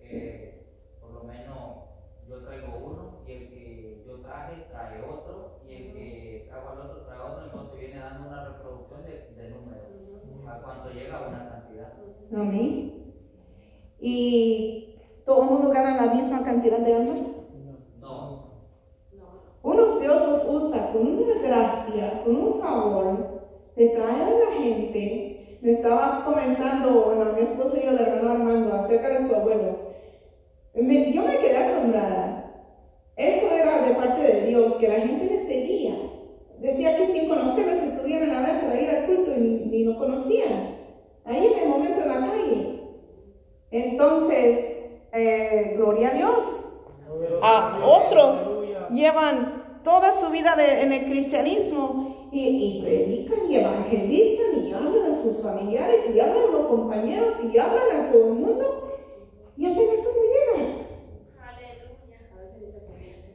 eh, 0.00 0.66
por 1.00 1.12
lo 1.12 1.24
menos 1.24 1.84
yo 2.28 2.42
traigo 2.44 2.78
uno 2.84 3.24
y 3.26 3.32
el 3.32 3.48
que 3.48 4.04
yo 4.06 4.16
traje 4.22 4.64
trae 4.70 5.00
otro 5.02 5.60
y 5.68 5.74
el 5.74 5.92
que 5.92 6.46
trajo 6.48 6.68
al 6.70 6.78
otro 6.80 7.02
trae 7.02 7.20
otro, 7.20 7.44
entonces 7.44 7.78
viene 7.80 8.00
dando 8.00 8.28
una 8.28 8.44
reproducción 8.48 9.02
de, 9.04 9.40
de 9.40 9.50
números 9.50 9.84
a 10.48 10.62
cuanto 10.62 10.90
llega 10.90 11.16
a 11.16 11.28
una 11.28 11.48
cantidad. 11.48 11.92
Amén. 12.34 13.14
Y 14.00 14.89
todo 15.24 15.42
el 15.44 15.50
mundo 15.50 15.70
gana 15.70 16.06
la 16.06 16.14
misma 16.14 16.42
cantidad 16.42 16.78
de 16.78 16.94
almas. 16.94 17.20
No, 18.00 18.50
Unos 19.62 20.00
Dios 20.00 20.28
los 20.28 20.44
usa 20.64 20.92
con 20.92 21.06
una 21.06 21.40
gracia, 21.42 22.22
con 22.24 22.36
un 22.36 22.60
favor, 22.60 23.40
de 23.76 23.88
traer 23.88 24.22
a 24.22 24.30
la 24.30 24.52
gente. 24.62 25.58
Me 25.62 25.72
estaba 25.72 26.24
comentando, 26.24 27.02
bueno, 27.04 27.32
mi 27.34 27.42
esposo 27.42 27.76
y 27.76 27.84
yo, 27.84 27.90
el 27.90 27.98
hermano 27.98 28.30
Armando, 28.30 28.74
acerca 28.74 29.08
de 29.10 29.28
su 29.28 29.34
abuelo. 29.34 29.76
Me- 30.74 31.12
yo 31.12 31.22
me 31.22 31.38
quedé 31.38 31.56
asombrada. 31.58 32.36
Eso 33.16 33.46
era 33.54 33.86
de 33.86 33.94
parte 33.94 34.22
de 34.22 34.46
Dios, 34.46 34.72
que 34.76 34.88
la 34.88 35.00
gente 35.00 35.24
le 35.26 35.46
seguía. 35.46 35.94
Decía 36.60 36.96
que 36.96 37.06
sin 37.08 37.28
conocerlo 37.28 37.76
se 37.76 37.98
subían 38.00 38.30
a 38.30 38.40
la 38.40 38.40
vez 38.52 38.64
para 38.64 38.80
ir 38.80 38.88
al 38.90 39.06
culto 39.06 39.30
y 39.36 39.40
ni 39.40 39.84
lo 39.84 39.98
conocían. 39.98 40.76
Ahí 41.24 41.46
en 41.46 41.58
el 41.58 41.68
momento 41.68 42.00
en 42.00 42.08
la 42.08 42.20
calle. 42.30 42.80
Entonces, 43.70 44.79
eh, 45.12 45.74
gloria 45.76 46.10
a 46.10 46.14
Dios 46.14 46.60
a 47.42 47.80
otros 47.84 48.36
llevan 48.90 49.80
toda 49.82 50.20
su 50.20 50.30
vida 50.30 50.54
en 50.58 50.92
el 50.92 51.04
cristianismo 51.04 52.28
y, 52.32 52.82
predican 52.82 53.50
y 53.50 53.56
evangelizan 53.56 54.64
y 54.64 54.72
hablan 54.72 55.12
a 55.12 55.22
sus 55.22 55.42
familiares 55.42 56.14
y 56.14 56.20
hablan 56.20 56.44
a 56.48 56.52
los 56.52 56.66
compañeros 56.66 57.34
y 57.42 57.58
hablan 57.58 58.06
a 58.06 58.12
todo 58.12 58.24
el 58.24 58.34
mundo 58.34 58.98
y 59.56 59.66
apenas 59.66 60.06
uno 60.06 60.56
llega. 60.56 60.86
Aleluya. 61.48 62.18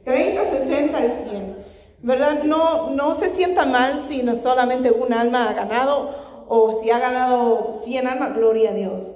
30, 0.04 0.50
60 0.50 1.04
y 1.04 1.30
100. 1.30 1.56
¿Verdad? 2.02 2.42
No, 2.44 2.90
no 2.90 3.14
se 3.16 3.30
sienta 3.30 3.66
mal 3.66 4.04
si 4.08 4.22
no 4.22 4.36
solamente 4.36 4.90
un 4.90 5.12
alma 5.12 5.50
ha 5.50 5.52
ganado 5.52 6.10
o 6.48 6.80
si 6.80 6.90
ha 6.90 6.98
ganado 6.98 7.80
100 7.84 8.06
almas, 8.06 8.34
gloria 8.34 8.70
a 8.70 8.74
Dios. 8.74 9.15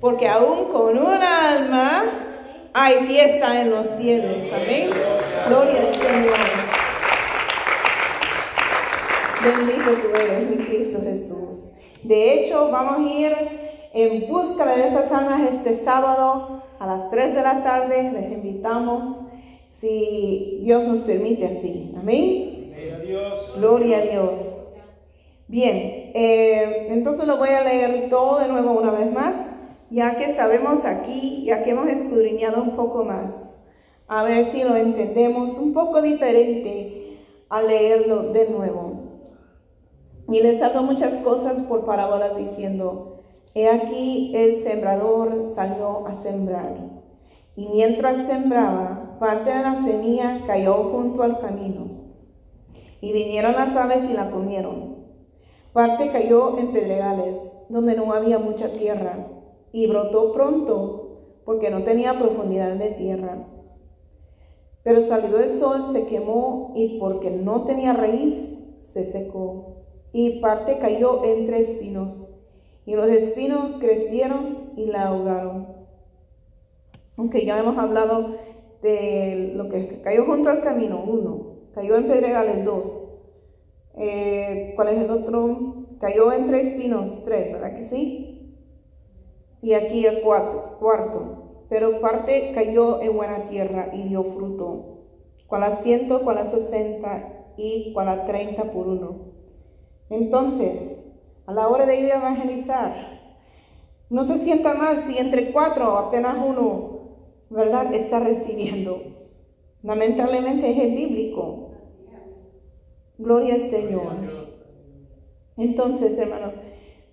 Porque 0.00 0.28
aún 0.28 0.66
con 0.72 0.96
un 0.96 1.22
alma 1.22 2.04
hay 2.72 2.94
fiesta 3.06 3.60
en 3.60 3.70
los 3.70 3.86
cielos. 3.98 4.52
Amén. 4.52 4.90
Gloria 5.48 5.80
al 5.80 5.94
Señor. 5.94 6.78
Bendito 9.44 9.90
tú 9.90 10.08
eres, 10.14 10.50
mi 10.50 10.64
Cristo 10.64 11.00
Jesús. 11.02 11.72
De 12.02 12.34
hecho, 12.34 12.70
vamos 12.70 12.98
a 12.98 13.12
ir 13.12 13.32
en 13.92 14.28
busca 14.28 14.66
de 14.66 14.88
esas 14.88 15.10
almas 15.10 15.52
este 15.52 15.84
sábado 15.84 16.62
a 16.78 16.86
las 16.86 17.10
3 17.10 17.34
de 17.34 17.42
la 17.42 17.62
tarde. 17.62 18.10
Les 18.12 18.32
invitamos, 18.32 19.16
si 19.80 20.60
Dios 20.62 20.84
nos 20.84 21.00
permite 21.00 21.46
así. 21.46 21.94
Amén. 21.98 22.72
Gloria 22.74 22.94
a 22.94 22.98
Dios. 23.00 23.54
Gloria 23.56 23.98
a 23.98 24.00
Dios. 24.02 24.30
Bien, 25.48 25.76
eh, 26.14 26.88
entonces 26.90 27.26
lo 27.26 27.38
voy 27.38 27.48
a 27.48 27.64
leer 27.64 28.10
todo 28.10 28.38
de 28.38 28.48
nuevo 28.48 28.72
una 28.72 28.90
vez 28.90 29.10
más, 29.10 29.34
ya 29.90 30.16
que 30.16 30.34
sabemos 30.34 30.84
aquí, 30.84 31.44
ya 31.44 31.62
que 31.62 31.70
hemos 31.70 31.88
escudriñado 31.88 32.62
un 32.62 32.76
poco 32.76 33.04
más. 33.04 33.32
A 34.06 34.22
ver 34.22 34.46
si 34.52 34.62
lo 34.62 34.76
entendemos 34.76 35.56
un 35.58 35.72
poco 35.72 36.02
diferente 36.02 37.18
al 37.48 37.68
leerlo 37.68 38.32
de 38.32 38.48
nuevo. 38.48 38.92
Y 40.30 40.40
les 40.40 40.62
hablo 40.62 40.82
muchas 40.82 41.14
cosas 41.22 41.54
por 41.68 41.86
parábolas 41.86 42.36
diciendo, 42.36 43.22
he 43.54 43.68
aquí 43.68 44.32
el 44.34 44.62
sembrador 44.62 45.52
salió 45.54 46.06
a 46.06 46.14
sembrar. 46.22 46.74
Y 47.56 47.66
mientras 47.68 48.26
sembraba, 48.26 49.16
parte 49.18 49.50
de 49.50 49.62
la 49.62 49.82
semilla 49.82 50.40
cayó 50.46 50.74
junto 50.92 51.22
al 51.22 51.40
camino. 51.40 51.86
Y 53.00 53.12
vinieron 53.12 53.52
las 53.52 53.74
aves 53.74 54.08
y 54.08 54.12
la 54.12 54.30
comieron. 54.30 54.98
Parte 55.72 56.10
cayó 56.10 56.58
en 56.58 56.72
pedregales, 56.72 57.36
donde 57.68 57.96
no 57.96 58.12
había 58.12 58.38
mucha 58.38 58.72
tierra, 58.72 59.26
y 59.72 59.86
brotó 59.86 60.32
pronto, 60.32 61.04
porque 61.44 61.70
no 61.70 61.82
tenía 61.82 62.18
profundidad 62.18 62.74
de 62.74 62.90
tierra. 62.90 63.46
Pero 64.82 65.02
salió 65.02 65.38
el 65.38 65.58
sol, 65.58 65.92
se 65.92 66.06
quemó, 66.06 66.72
y 66.76 66.98
porque 66.98 67.30
no 67.30 67.64
tenía 67.64 67.92
raíz, 67.92 68.36
se 68.92 69.10
secó. 69.10 69.84
Y 70.12 70.40
parte 70.40 70.78
cayó 70.78 71.24
entre 71.24 71.60
espinos, 71.60 72.16
y 72.86 72.94
los 72.94 73.08
espinos 73.08 73.76
crecieron 73.80 74.72
y 74.76 74.86
la 74.86 75.08
ahogaron. 75.08 75.68
Aunque 77.16 77.44
ya 77.44 77.58
hemos 77.58 77.76
hablado 77.76 78.36
de 78.82 79.52
lo 79.56 79.68
que 79.68 80.00
cayó 80.02 80.24
junto 80.24 80.48
al 80.48 80.62
camino, 80.62 81.04
uno, 81.06 81.58
cayó 81.74 81.96
en 81.96 82.06
pedregales, 82.06 82.64
dos, 82.64 83.08
eh, 83.96 84.72
¿cuál 84.76 84.88
es 84.88 84.98
el 85.00 85.10
otro? 85.10 85.86
Cayó 86.00 86.32
entre 86.32 86.60
espinos, 86.60 87.24
tres, 87.24 87.52
¿verdad 87.52 87.76
que 87.76 87.88
sí? 87.88 88.27
Y 89.62 89.74
aquí 89.74 90.06
el 90.06 90.20
cuarto. 90.22 91.66
Pero 91.68 92.00
parte 92.00 92.52
cayó 92.54 93.02
en 93.02 93.16
buena 93.16 93.48
tierra 93.48 93.90
y 93.92 94.08
dio 94.08 94.24
fruto. 94.24 95.04
Cual 95.46 95.64
a 95.64 95.76
ciento, 95.82 96.22
cual 96.22 96.38
a 96.38 96.50
sesenta 96.50 97.46
y 97.56 97.92
cual 97.92 98.08
a 98.08 98.26
treinta 98.26 98.64
por 98.64 98.86
uno. 98.86 99.32
Entonces, 100.10 101.04
a 101.46 101.52
la 101.52 101.68
hora 101.68 101.86
de 101.86 102.00
ir 102.00 102.12
a 102.12 102.18
evangelizar, 102.18 103.18
no 104.10 104.24
se 104.24 104.38
sienta 104.38 104.74
mal 104.74 105.04
si 105.06 105.18
entre 105.18 105.52
cuatro 105.52 105.98
apenas 105.98 106.36
uno, 106.42 107.00
¿verdad?, 107.50 107.92
está 107.92 108.20
recibiendo. 108.20 109.02
Lamentablemente 109.82 110.70
es 110.70 110.78
el 110.78 110.94
bíblico. 110.94 111.70
Gloria 113.18 113.54
al 113.54 113.70
Señor. 113.70 114.12
Entonces, 115.56 116.16
hermanos, 116.18 116.54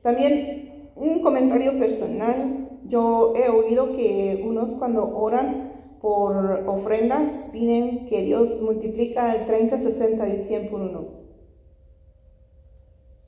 también 0.04 0.75
un 0.96 1.22
comentario 1.22 1.78
personal. 1.78 2.70
Yo 2.88 3.34
he 3.36 3.50
oído 3.50 3.96
que 3.96 4.44
unos 4.46 4.72
cuando 4.72 5.16
oran 5.16 5.74
por 6.02 6.64
ofrendas 6.68 7.50
piden 7.52 8.06
que 8.08 8.22
Dios 8.22 8.62
multiplica 8.62 9.36
el 9.36 9.46
30, 9.46 9.78
60 9.80 10.30
y 10.30 10.44
100 10.46 10.70
por 10.70 10.82
uno. 10.82 11.06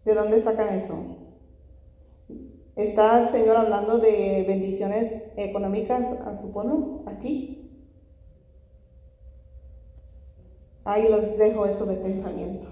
¿De 0.06 0.14
dónde 0.14 0.42
sacan 0.42 0.76
eso? 0.76 0.94
¿Está 2.76 3.24
el 3.24 3.30
Señor 3.30 3.58
hablando 3.58 3.98
de 3.98 4.46
bendiciones 4.48 5.12
económicas 5.36 6.06
a 6.22 6.38
su 6.40 6.54
pueblo 6.54 7.04
aquí? 7.08 7.72
Ahí 10.86 11.10
los 11.10 11.38
dejo 11.38 11.66
eso 11.66 11.86
de 11.86 11.96
pensamiento. 11.96 12.68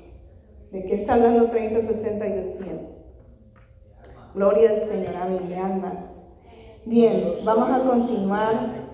¿De 0.71 0.85
qué 0.85 0.95
está 0.95 1.15
hablando 1.15 1.49
30, 1.49 1.81
60 1.81 2.27
y 2.27 2.53
100? 2.63 2.94
Gloria 4.35 4.69
al 4.69 4.89
Señor, 4.89 5.15
amén, 5.15 5.47
de 5.47 5.55
almas. 5.55 6.03
Bien, 6.83 7.35
vamos 7.45 7.69
a 7.71 7.89
continuar. 7.89 8.85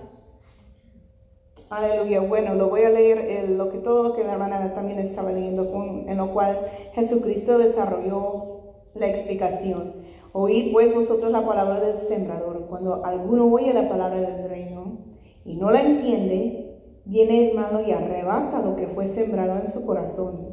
Aleluya. 1.68 2.20
Bueno, 2.20 2.54
lo 2.54 2.68
voy 2.68 2.82
a 2.82 2.90
leer 2.90 3.18
el, 3.18 3.58
lo 3.58 3.68
que 3.72 3.78
todo 3.78 4.14
que 4.14 4.22
la 4.22 4.34
hermana 4.34 4.72
también 4.72 5.00
estaba 5.00 5.32
leyendo, 5.32 5.64
en 6.06 6.16
lo 6.16 6.32
cual 6.32 6.60
Jesucristo 6.94 7.58
desarrolló 7.58 8.74
la 8.94 9.08
explicación. 9.08 9.94
Oíd 10.32 10.70
pues 10.70 10.94
vosotros 10.94 11.32
la 11.32 11.44
palabra 11.44 11.80
del 11.80 11.98
sembrador. 12.06 12.66
Cuando 12.68 13.04
alguno 13.04 13.46
oye 13.46 13.74
la 13.74 13.88
palabra 13.88 14.20
del 14.20 14.48
reino 14.48 14.98
y 15.44 15.56
no 15.56 15.72
la 15.72 15.82
entiende, 15.82 16.78
viene 17.04 17.50
hermano 17.50 17.80
y 17.80 17.90
arrebata 17.90 18.62
lo 18.62 18.76
que 18.76 18.86
fue 18.86 19.08
sembrado 19.08 19.60
en 19.60 19.72
su 19.72 19.84
corazón. 19.84 20.52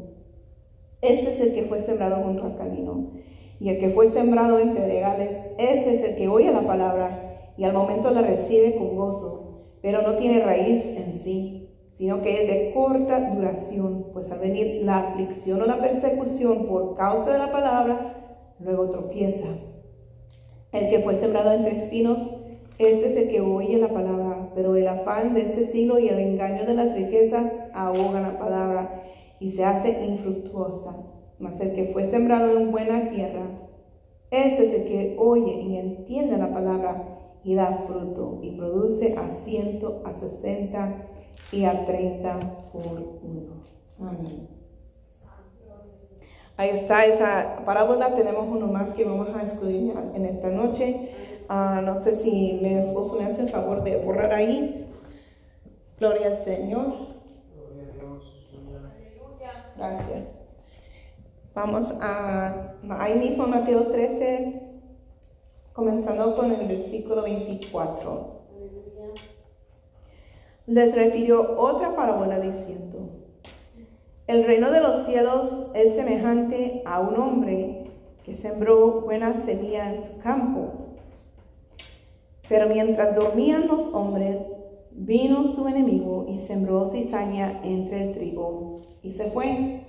Este 0.99 1.31
es 1.31 1.41
el 1.41 1.53
que 1.53 1.65
fue 1.65 1.83
sembrado 1.83 2.23
junto 2.23 2.45
al 2.45 2.57
camino. 2.57 3.11
Y 3.59 3.69
el 3.69 3.79
que 3.79 3.89
fue 3.89 4.09
sembrado 4.09 4.59
en 4.59 4.73
pedregales, 4.73 5.35
este 5.57 5.95
es 5.95 6.03
el 6.03 6.15
que 6.15 6.27
oye 6.29 6.51
la 6.51 6.61
palabra 6.61 7.51
y 7.57 7.65
al 7.65 7.73
momento 7.73 8.09
la 8.09 8.21
recibe 8.21 8.75
con 8.75 8.95
gozo, 8.95 9.65
pero 9.81 10.01
no 10.01 10.15
tiene 10.15 10.43
raíz 10.43 10.85
en 10.97 11.19
sí, 11.23 11.69
sino 11.97 12.21
que 12.21 12.41
es 12.41 12.47
de 12.47 12.71
corta 12.73 13.33
duración, 13.33 14.05
pues 14.13 14.31
al 14.31 14.39
venir 14.39 14.85
la 14.85 14.99
aflicción 14.99 15.61
o 15.61 15.65
la 15.65 15.81
persecución 15.81 16.67
por 16.67 16.95
causa 16.95 17.33
de 17.33 17.39
la 17.39 17.51
palabra, 17.51 18.15
luego 18.59 18.89
tropieza. 18.91 19.49
El 20.71 20.89
que 20.89 20.99
fue 20.99 21.15
sembrado 21.15 21.51
entre 21.51 21.83
espinos, 21.83 22.19
este 22.77 23.11
es 23.11 23.17
el 23.17 23.29
que 23.29 23.41
oye 23.41 23.77
la 23.77 23.89
palabra, 23.89 24.51
pero 24.55 24.77
el 24.77 24.87
afán 24.87 25.33
de 25.33 25.41
este 25.41 25.67
siglo 25.73 25.99
y 25.99 26.07
el 26.07 26.19
engaño 26.19 26.65
de 26.65 26.75
las 26.75 26.95
riquezas 26.95 27.51
ahogan 27.73 28.23
la 28.23 28.39
palabra 28.39 29.03
y 29.41 29.51
se 29.51 29.65
hace 29.65 30.05
infructuosa. 30.05 31.08
Mas 31.39 31.59
el 31.61 31.73
que 31.73 31.91
fue 31.93 32.07
sembrado 32.07 32.57
en 32.57 32.71
buena 32.71 33.09
tierra, 33.09 33.45
este 34.29 34.67
es 34.67 34.73
el 34.81 34.87
que 34.87 35.15
oye 35.17 35.53
y 35.53 35.77
entiende 35.77 36.37
la 36.37 36.51
palabra 36.51 37.17
y 37.43 37.55
da 37.55 37.85
fruto 37.87 38.39
y 38.41 38.51
produce 38.57 39.15
a 39.17 39.43
ciento, 39.43 40.03
a 40.05 40.13
sesenta 40.15 41.05
y 41.51 41.63
a 41.63 41.85
treinta 41.85 42.39
por 42.71 42.83
uno. 43.23 43.63
Amén. 43.99 44.49
Ahí 46.57 46.71
está 46.71 47.05
esa 47.05 47.63
parábola. 47.65 48.15
Tenemos 48.15 48.45
uno 48.47 48.67
más 48.67 48.93
que 48.93 49.05
vamos 49.05 49.29
a 49.33 49.43
estudiar 49.43 50.11
en 50.13 50.25
esta 50.25 50.49
noche. 50.49 51.11
Uh, 51.49 51.81
no 51.81 52.03
sé 52.03 52.17
si 52.17 52.59
mi 52.61 52.73
esposo 52.73 53.17
me 53.17 53.25
hace 53.25 53.43
el 53.43 53.49
favor 53.49 53.81
de 53.83 53.95
borrar 54.03 54.33
ahí. 54.33 54.85
Gloria 55.97 56.27
al 56.27 56.43
Señor. 56.43 56.85
Gloria 57.55 57.87
a 57.89 57.95
Dios. 57.95 58.23
Gracias. 59.77 60.38
Vamos 61.61 61.91
a 61.99 62.77
ahí 62.89 63.19
mismo 63.19 63.45
Mateo 63.45 63.87
13, 63.87 64.61
comenzando 65.73 66.37
con 66.37 66.53
el 66.53 66.65
versículo 66.69 67.23
24. 67.23 68.43
Les 70.67 70.95
refirió 70.95 71.59
otra 71.59 71.93
parábola 71.97 72.39
diciendo, 72.39 73.09
el 74.27 74.45
reino 74.45 74.71
de 74.71 74.79
los 74.79 75.05
cielos 75.05 75.51
es 75.73 75.95
semejante 75.95 76.81
a 76.85 77.01
un 77.01 77.19
hombre 77.19 77.91
que 78.23 78.37
sembró 78.37 79.01
buena 79.01 79.43
semilla 79.45 79.93
en 79.93 80.03
su 80.03 80.17
campo. 80.21 80.95
Pero 82.47 82.69
mientras 82.69 83.17
dormían 83.17 83.67
los 83.67 83.93
hombres, 83.93 84.39
vino 84.91 85.51
su 85.55 85.67
enemigo 85.67 86.25
y 86.29 86.39
sembró 86.39 86.89
cizaña 86.89 87.59
entre 87.65 88.07
el 88.07 88.13
trigo 88.13 88.79
y 89.03 89.11
se 89.11 89.29
fue. 89.31 89.88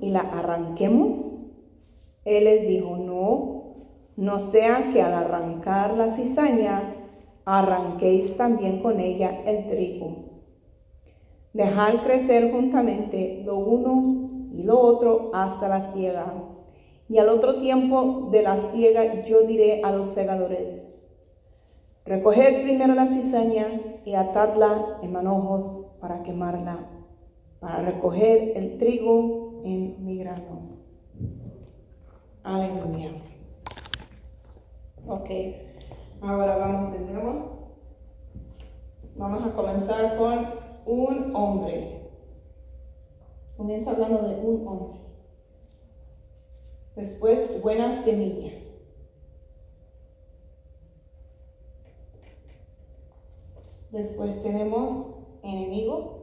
y 0.00 0.10
la 0.10 0.20
arranquemos? 0.20 1.16
Él 2.24 2.44
les 2.44 2.68
dijo, 2.68 2.96
no, 2.96 3.60
no 4.16 4.38
sea 4.38 4.90
que 4.92 5.00
al 5.02 5.14
arrancar 5.14 5.94
la 5.94 6.14
cizaña, 6.14 6.94
arranquéis 7.44 8.36
también 8.36 8.82
con 8.82 9.00
ella 9.00 9.42
el 9.46 9.68
trigo. 9.68 10.30
Dejar 11.52 12.04
crecer 12.04 12.52
juntamente 12.52 13.42
lo 13.44 13.58
uno 13.58 14.48
y 14.52 14.62
lo 14.62 14.78
otro 14.78 15.30
hasta 15.32 15.68
la 15.68 15.92
siega. 15.92 16.32
Y 17.08 17.18
al 17.18 17.28
otro 17.28 17.60
tiempo 17.60 18.28
de 18.30 18.42
la 18.42 18.70
siega 18.70 19.24
yo 19.24 19.42
diré 19.42 19.82
a 19.82 19.90
los 19.90 20.10
segadores, 20.10 20.86
recoger 22.04 22.62
primero 22.62 22.94
la 22.94 23.08
cizaña 23.08 23.80
y 24.04 24.14
atadla 24.14 24.98
en 25.02 25.12
manojos 25.12 25.96
para 26.00 26.22
quemarla, 26.22 26.86
para 27.58 27.82
recoger 27.82 28.52
el 28.56 28.78
trigo 28.78 29.39
en 29.64 30.04
mi 30.04 30.18
grano. 30.18 30.78
Aleluya. 32.42 33.10
Ok, 35.06 35.30
ahora 36.20 36.56
vamos 36.56 36.92
de 36.92 37.00
nuevo. 37.00 37.50
Vamos 39.16 39.44
a 39.44 39.54
comenzar 39.54 40.16
con 40.16 40.46
un 40.86 41.34
hombre. 41.34 42.10
Comienza 43.56 43.90
hablando 43.90 44.22
de 44.28 44.34
un 44.36 44.66
hombre. 44.66 45.00
Después, 46.96 47.60
buena 47.62 48.02
semilla. 48.04 48.52
Después 53.90 54.42
tenemos 54.42 55.16
enemigo. 55.42 56.19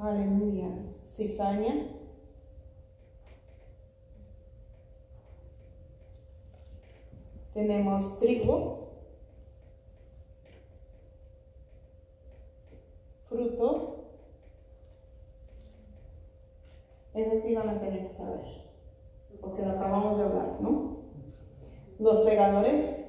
Aleluya. 0.00 0.70
Cizaña. 1.14 1.88
Tenemos 7.52 8.18
trigo. 8.18 8.92
Fruto. 13.28 14.06
Eso 17.12 17.42
sí 17.42 17.54
van 17.54 17.68
a 17.68 17.80
tener 17.80 18.08
que 18.08 18.14
saber. 18.14 18.40
Porque 19.42 19.62
lo 19.62 19.72
acabamos 19.72 20.16
de 20.16 20.24
hablar, 20.24 20.60
¿no? 20.60 21.02
Los 21.98 22.24
segadores. 22.24 22.99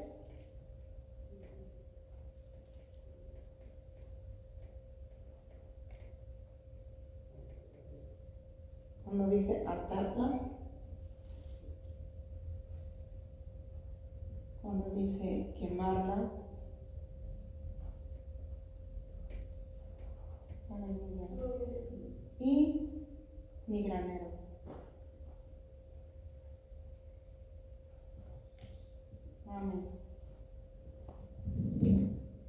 Cuando 9.11 9.35
dice 9.35 9.65
atarla. 9.67 10.39
Cuando 14.61 14.89
dice 14.91 15.53
quemarla. 15.59 16.31
Y 22.39 23.05
mi 23.67 23.83
granero. 23.83 24.27
Amén. 29.45 29.89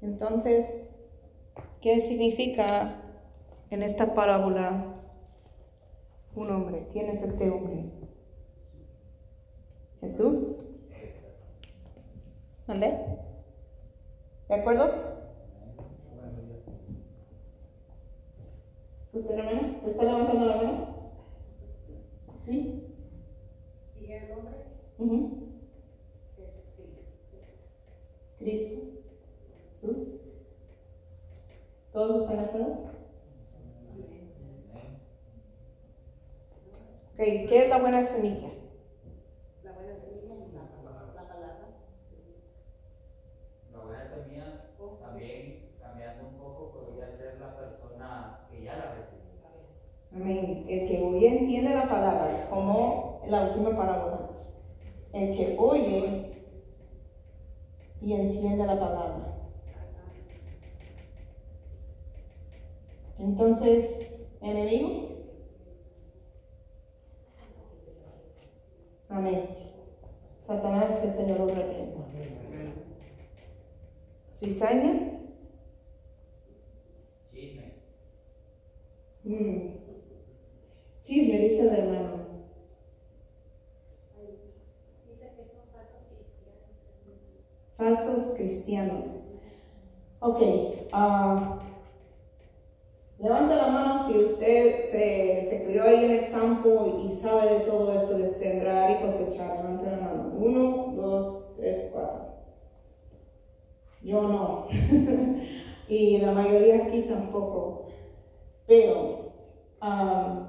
Entonces, 0.00 0.64
¿qué 1.80 2.06
significa 2.08 3.02
en 3.70 3.82
esta 3.82 4.14
parábola 4.14 4.91
un 6.34 6.50
hombre? 6.50 6.88
¿Quién 6.92 7.10
es 7.10 7.22
este 7.22 7.50
hombre? 7.50 7.84
Jesús. 10.00 10.56
¿Dónde? 12.66 12.88
¿De 14.48 14.54
acuerdo? 14.54 14.84
Bueno, 16.14 16.38
ya. 16.48 16.56
¿Usted, 19.18 19.38
hermano? 19.38 19.76
¿Está 19.86 20.02
levantando 20.04 20.46
la 20.46 20.56
mano? 20.56 20.86
¿Sí? 22.44 22.86
Y 24.00 24.12
el 24.12 24.22
Ujú. 24.98 25.48
es 26.38 26.50
Cristo. 26.78 27.02
Cristo. 28.38 28.80
Jesús. 29.80 29.96
¿Todos 31.92 32.22
están 32.22 32.36
de 32.38 32.44
acuerdo? 32.44 32.91
¿Qué 37.22 37.64
es 37.64 37.68
la 37.68 37.78
buena 37.78 38.04
semilla? 38.04 38.48
La 39.62 39.72
buena 39.72 39.94
semilla 39.94 40.44
es 40.44 40.54
la 40.54 40.66
palabra. 40.72 41.12
La 41.14 41.28
palabra. 41.28 41.68
La 43.70 43.78
buena 43.78 44.10
semilla 44.10 44.70
también 45.00 45.76
cambiando 45.80 46.28
un 46.30 46.34
poco 46.36 46.72
podría 46.72 47.16
ser 47.16 47.38
la 47.38 47.56
persona 47.56 48.48
que 48.50 48.64
ya 48.64 48.76
la 48.76 48.94
recibió. 48.94 49.22
Amén. 50.14 50.66
El 50.68 50.88
que 50.88 51.02
oye 51.02 51.28
entiende 51.28 51.74
la 51.74 51.88
palabra, 51.88 52.48
como 52.50 53.22
la 53.28 53.42
última 53.44 53.76
parábola. 53.76 54.28
El 55.12 55.36
que 55.36 55.56
oye 55.60 56.42
y 58.00 58.12
entiende 58.14 58.66
la 58.66 58.80
palabra. 58.80 59.38
Entonces, 63.18 64.08
enemigo. 64.40 65.11
Amén. 69.12 69.46
Satanás, 70.46 71.00
que 71.00 71.12
Señor 71.12 71.40
lo 71.40 71.46
reprenda. 71.54 72.02
Cizaña. 74.40 75.20
Chisme. 77.30 77.74
Mm. 79.24 79.74
Chisme, 81.02 81.38
dice 81.38 81.60
el 81.60 81.68
hermano. 81.68 82.22
Falsos 85.76 86.06
cristianos. 86.06 86.66
Falsos 87.76 88.36
cristianos. 88.36 89.06
Ok. 90.20 90.40
ah, 90.92 91.60
levante 93.22 93.54
la 93.54 93.68
mano 93.68 94.06
si 94.06 94.18
usted 94.18 94.90
se, 94.90 95.46
se 95.48 95.64
crió 95.64 95.84
ahí 95.84 96.04
en 96.04 96.10
el 96.10 96.30
campo 96.32 97.02
y 97.04 97.16
sabe 97.20 97.54
de 97.54 97.60
todo 97.60 97.92
esto 97.92 98.18
de 98.18 98.30
sembrar 98.34 98.90
y 98.90 99.06
cosechar. 99.06 99.56
Levante 99.58 99.90
la 99.90 99.96
mano. 99.96 100.32
Uno, 100.36 100.92
dos, 100.96 101.54
tres, 101.56 101.90
cuatro. 101.92 102.32
Yo 104.02 104.22
no. 104.22 104.66
y 105.88 106.18
la 106.18 106.32
mayoría 106.32 106.84
aquí 106.84 107.02
tampoco. 107.02 107.86
Pero 108.66 109.32
ah, 109.80 110.48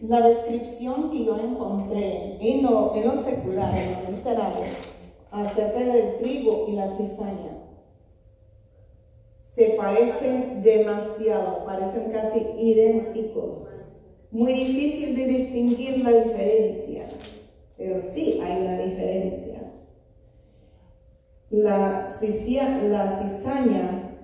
la 0.00 0.26
descripción 0.26 1.10
que 1.10 1.24
yo 1.24 1.38
encontré 1.38 2.38
en 2.40 2.62
lo, 2.62 2.94
en 2.94 3.06
lo 3.06 3.22
secular, 3.22 3.76
en 3.76 4.04
lo 4.04 4.10
literario, 4.16 4.64
acerca 5.30 5.78
del 5.78 6.18
trigo 6.18 6.66
y 6.68 6.72
la 6.72 6.96
cizaña, 6.96 7.51
se 9.54 9.70
parecen 9.76 10.62
demasiado, 10.62 11.64
parecen 11.64 12.10
casi 12.10 12.40
idénticos. 12.58 13.68
Muy 14.30 14.54
difícil 14.54 15.14
de 15.14 15.26
distinguir 15.26 16.02
la 16.02 16.10
diferencia, 16.10 17.08
pero 17.76 18.00
sí 18.00 18.40
hay 18.42 18.62
una 18.62 18.78
diferencia. 18.78 19.72
La, 21.50 22.18
la 22.18 23.18
cizaña, 23.18 24.18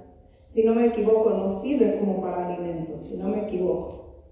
si 0.47 0.65
no 0.65 0.75
me 0.75 0.87
equivoco, 0.87 1.29
no 1.29 1.61
sirve 1.61 1.99
como 1.99 2.23
para 2.23 2.49
alimento, 2.49 2.99
si 3.03 3.19
no 3.19 3.29
me 3.29 3.43
equivoco. 3.43 4.25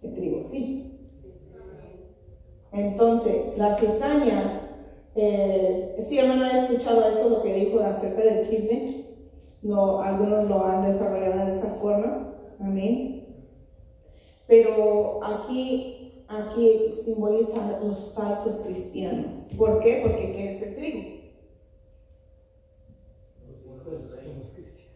El 0.00 0.14
trigo 0.14 0.42
sí. 0.50 0.98
Entonces, 2.72 3.58
la 3.58 3.76
cizaña, 3.76 4.62
eh, 5.16 5.96
sí, 6.08 6.18
hermano, 6.18 6.46
he 6.46 6.60
escuchado 6.60 7.10
eso, 7.10 7.28
lo 7.28 7.42
que 7.42 7.52
dijo 7.52 7.80
acerca 7.80 8.22
del 8.22 8.48
chisme. 8.48 9.07
No, 9.62 10.00
algunos 10.00 10.48
lo 10.48 10.64
han 10.64 10.90
desarrollado 10.90 11.46
de 11.46 11.58
esa 11.58 11.74
forma. 11.74 12.34
Amén. 12.60 13.26
Pero 14.46 15.22
aquí, 15.22 16.24
aquí 16.28 16.94
simboliza 17.04 17.80
los 17.82 18.14
falsos 18.14 18.58
cristianos. 18.58 19.34
¿Por 19.56 19.80
qué? 19.80 20.00
Porque 20.02 20.32
¿qué 20.32 20.56
es 20.56 20.62
el 20.62 20.76
trigo? 20.76 21.18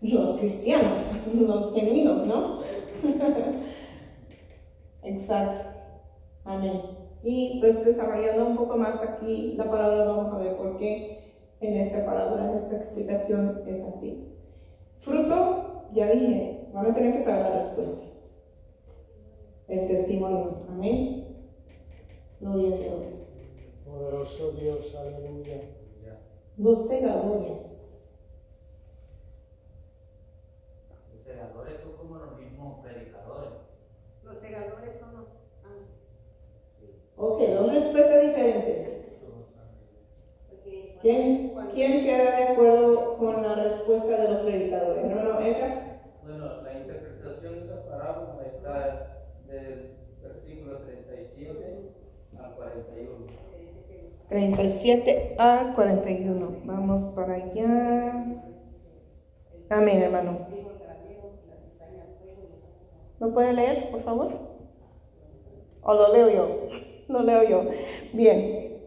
Los 0.00 0.38
cristianos. 0.38 1.00
Los 1.34 1.74
genuinos, 1.74 2.26
¿no? 2.26 2.60
Exacto. 5.02 5.68
Amén. 6.44 6.80
Y 7.22 7.60
pues 7.60 7.84
desarrollando 7.84 8.46
un 8.46 8.56
poco 8.56 8.76
más 8.76 9.00
aquí 9.00 9.54
la 9.56 9.70
palabra, 9.70 10.04
vamos 10.04 10.34
a 10.34 10.38
ver 10.38 10.56
por 10.56 10.76
qué 10.78 11.22
en 11.60 11.76
esta 11.76 12.04
palabra, 12.04 12.50
en 12.50 12.58
esta 12.58 12.76
explicación 12.78 13.62
es 13.66 13.80
así. 13.84 14.31
Fruto, 15.02 15.90
ya 15.92 16.12
dije, 16.12 16.68
van 16.72 16.90
a 16.90 16.94
tener 16.94 17.18
que 17.18 17.24
saber 17.24 17.42
la 17.42 17.58
respuesta. 17.58 18.06
El 19.66 19.88
testimonio. 19.88 20.64
Amén. 20.68 21.46
Gloria 22.40 22.74
a 22.74 22.78
Dios. 22.78 23.12
Poderoso 23.84 24.52
Dios, 24.52 24.94
aleluya. 24.94 25.60
Los 26.56 26.86
segadores. 26.86 27.66
Los 31.12 31.22
segadores 31.24 31.80
son 31.80 31.92
como 31.96 32.16
los 32.16 32.38
mismos 32.38 32.80
predicadores. 32.84 33.52
Los 34.22 34.38
segadores 34.38 35.00
son 35.00 35.14
los 35.14 35.28
ángeles. 35.64 36.96
Ok, 37.16 37.40
dos 37.40 37.72
respuestas 37.72 38.22
diferentes. 38.22 38.91
¿Quién, 41.02 41.52
¿Quién 41.74 42.04
queda 42.04 42.36
de 42.36 42.44
acuerdo 42.44 43.16
con 43.18 43.42
la 43.42 43.56
respuesta 43.56 44.22
de 44.22 44.28
los 44.28 44.42
predicadores? 44.42 45.04
Hermano 45.04 45.40
Edgar. 45.40 46.00
Bueno, 46.22 46.62
la 46.62 46.72
interpretación 46.78 47.54
de 47.54 47.64
esa 47.64 47.84
parábola 47.90 48.44
está 48.46 49.24
del 49.48 49.96
versículo 50.22 50.78
37 50.78 51.90
al 52.38 52.54
41. 52.54 53.26
37 54.28 55.34
a 55.38 55.72
41. 55.74 56.56
Vamos 56.66 57.14
para 57.14 57.34
allá. 57.34 58.24
Amén, 59.70 60.02
hermano. 60.02 60.46
¿Lo 63.18 63.34
puede 63.34 63.52
leer, 63.54 63.90
por 63.90 64.02
favor? 64.04 64.32
¿O 65.82 65.94
lo 65.94 66.12
leo 66.12 66.30
yo? 66.30 66.68
Lo 67.08 67.22
leo 67.22 67.42
yo. 67.42 67.64
Bien. 68.12 68.81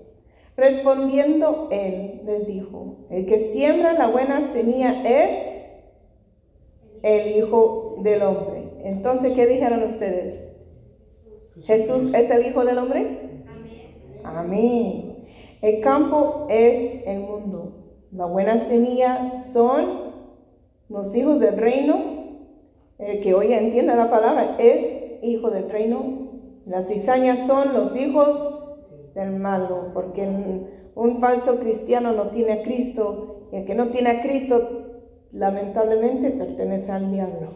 Respondiendo 0.58 1.68
él, 1.70 2.22
les 2.26 2.48
dijo, 2.48 3.08
el 3.10 3.26
que 3.26 3.52
siembra 3.52 3.94
la 3.94 4.08
buena 4.08 4.54
semilla 4.54 5.04
es 5.04 5.56
el 7.04 7.38
Hijo 7.38 7.98
del 8.00 8.22
Hombre. 8.22 8.72
Entonces, 8.84 9.34
¿qué 9.34 9.48
dijeron 9.48 9.84
ustedes? 9.84 10.42
¿Jesús 11.64 12.14
es 12.14 12.32
el 12.32 12.48
Hijo 12.48 12.64
del 12.64 12.78
Hombre? 12.78 13.20
Amén. 14.24 15.26
El 15.62 15.82
campo 15.82 16.48
es 16.50 17.06
el 17.06 17.20
mundo. 17.20 17.74
La 18.12 18.26
buena 18.26 18.68
semilla 18.68 19.44
son 19.52 20.14
los 20.88 21.14
hijos 21.16 21.40
del 21.40 21.58
reino. 21.58 21.98
El 22.98 23.20
que 23.20 23.34
hoy 23.34 23.52
entienda 23.52 23.96
la 23.96 24.10
palabra 24.10 24.56
es 24.58 25.22
hijo 25.22 25.50
del 25.50 25.70
reino. 25.70 26.30
Las 26.66 26.88
cizañas 26.88 27.46
son 27.46 27.74
los 27.74 27.96
hijos 27.96 28.65
del 29.16 29.32
malo, 29.32 29.92
porque 29.94 30.22
un 30.94 31.20
falso 31.20 31.60
cristiano 31.60 32.12
no 32.12 32.30
tiene 32.30 32.54
a 32.54 32.64
Cristo. 32.64 33.48
Y 33.52 33.58
el 33.58 33.66
que 33.66 33.74
no 33.74 33.88
tiene 33.90 34.10
a 34.12 34.22
Cristo, 34.22 35.02
lamentablemente, 35.32 36.32
pertenece 36.32 36.92
al 36.92 37.12
diablo. 37.12 37.50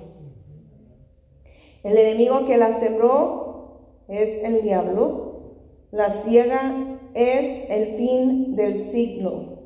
El 1.84 1.98
enemigo 1.98 2.46
que 2.46 2.58
la 2.58 2.80
sembró 2.80 4.04
es 4.08 4.44
el 4.44 4.64
diablo. 4.64 5.56
La 5.92 6.24
ciega 6.24 7.00
es 7.14 7.70
el 7.70 7.96
fin 7.98 8.56
del 8.56 8.92
siglo. 8.92 9.60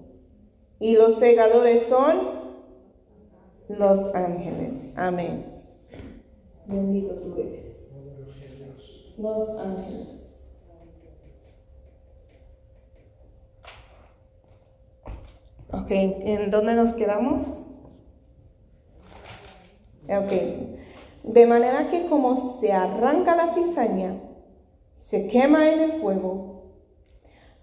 Y 0.80 0.96
los 0.96 1.16
segadores 1.20 1.84
son 1.84 2.44
los 3.70 4.14
ángeles. 4.14 4.92
Amén. 4.96 5.46
Bendito 6.66 7.16
tú 7.16 7.36
eres. 7.38 7.90
Los 9.18 9.50
ángeles. 9.60 10.23
Ok, 15.74 15.88
¿en 15.90 16.52
dónde 16.52 16.76
nos 16.76 16.94
quedamos? 16.94 17.48
Ok. 20.08 20.32
De 21.24 21.48
manera 21.48 21.90
que 21.90 22.06
como 22.06 22.60
se 22.60 22.72
arranca 22.72 23.36
la 23.36 23.56
cizaña, 23.56 24.20
se 25.00 25.28
quema 25.28 25.72
en 25.72 25.80
el 25.80 25.92
fuego, 25.94 26.74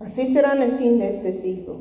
así 0.01 0.33
será 0.33 0.55
en 0.55 0.63
el 0.63 0.73
fin 0.73 0.99
de 0.99 1.17
este 1.17 1.35
siglo. 1.35 1.77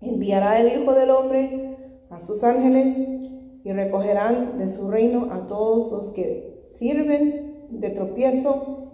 Enviará 0.00 0.58
el 0.58 0.82
Hijo 0.82 0.94
del 0.94 1.10
Hombre 1.10 1.76
a 2.10 2.18
sus 2.18 2.42
ángeles 2.42 2.96
y 3.62 3.72
recogerán 3.72 4.58
de 4.58 4.70
su 4.70 4.90
reino 4.90 5.32
a 5.32 5.46
todos 5.46 5.92
los 5.92 6.12
que 6.12 6.60
sirven 6.76 7.68
de 7.70 7.90
tropiezo 7.90 8.90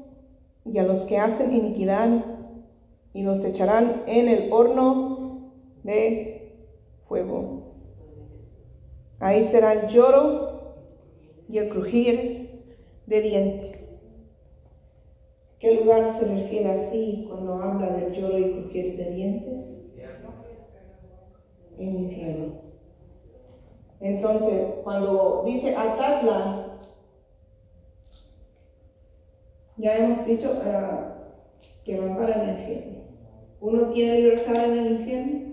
y 0.66 0.76
a 0.76 0.82
los 0.82 1.00
que 1.04 1.16
hacen 1.16 1.54
iniquidad 1.54 2.26
y 3.14 3.22
los 3.22 3.42
echarán 3.42 4.02
en 4.06 4.28
el 4.28 4.52
horno 4.52 5.11
de 5.82 6.66
fuego. 7.06 7.74
Ahí 9.20 9.48
será 9.48 9.72
el 9.72 9.88
lloro 9.88 10.76
y 11.48 11.58
el 11.58 11.68
crujir 11.68 12.64
de 13.06 13.20
dientes. 13.20 13.72
¿Qué 15.58 15.76
lugar 15.76 16.18
se 16.18 16.26
refiere 16.26 16.70
así 16.70 17.26
cuando 17.28 17.54
habla 17.54 17.90
del 17.96 18.12
lloro 18.12 18.38
y 18.38 18.52
crujir 18.52 18.96
de 18.96 19.10
dientes? 19.12 19.64
En 21.78 21.96
infierno. 21.96 22.54
Entonces, 24.00 24.74
cuando 24.82 25.42
dice 25.46 25.74
Atatla, 25.76 26.80
ya 29.76 29.96
hemos 29.96 30.26
dicho 30.26 30.50
uh, 30.50 31.84
que 31.84 31.98
van 31.98 32.16
para 32.16 32.42
el 32.42 32.50
infierno. 32.58 33.02
¿Uno 33.60 33.90
tiene 33.90 34.20
libertad 34.20 34.64
en 34.64 34.78
el 34.78 34.92
infierno? 34.92 35.51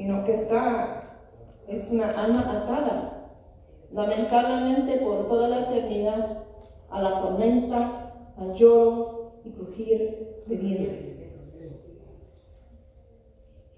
Sino 0.00 0.24
que 0.24 0.32
está, 0.34 1.18
es 1.68 1.90
una 1.90 2.08
alma 2.08 2.40
atada, 2.40 3.32
lamentablemente 3.92 4.96
por 4.96 5.28
toda 5.28 5.46
la 5.46 5.60
eternidad, 5.60 6.44
a 6.88 7.02
la 7.02 7.20
tormenta, 7.20 8.14
al 8.38 8.54
lloro 8.54 9.34
y 9.44 9.50
crujir 9.50 10.42
de 10.46 10.56
dientes. 10.56 11.36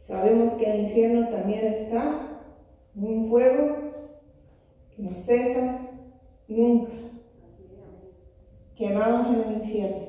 Sabemos 0.07 0.53
que 0.53 0.73
el 0.73 0.81
infierno 0.83 1.29
también 1.29 1.67
está 1.67 2.41
un 2.95 3.29
fuego 3.29 3.79
que 4.95 5.03
no 5.03 5.13
cesa 5.15 5.89
nunca, 6.47 6.93
quemados 8.77 9.27
en 9.27 9.41
el 9.41 9.53
infierno. 9.55 10.07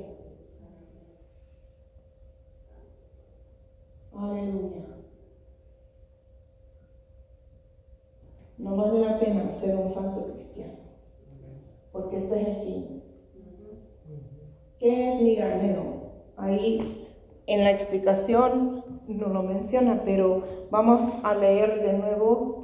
Aleluya. 4.16 4.92
No 8.64 8.78
vale 8.78 8.99
la 9.01 9.20
pena 9.20 9.51
ser 9.51 9.76
un 9.76 9.93
falso 9.93 10.34
cristiano, 10.34 10.76
porque 11.91 12.16
este 12.16 12.41
es 12.41 12.47
el 12.47 12.55
fin. 12.64 13.03
¿Qué 14.80 15.14
es 15.14 15.22
mi 15.22 15.36
granero? 15.36 15.84
Ahí 16.38 17.09
en 17.45 17.64
la 17.66 17.72
explicación 17.72 18.86
no 19.09 19.28
lo 19.28 19.43
menciona, 19.43 20.03
pero 20.05 20.43
vamos 20.72 21.11
a 21.24 21.36
leer 21.36 21.82
de 21.84 21.91
nuevo 21.91 22.61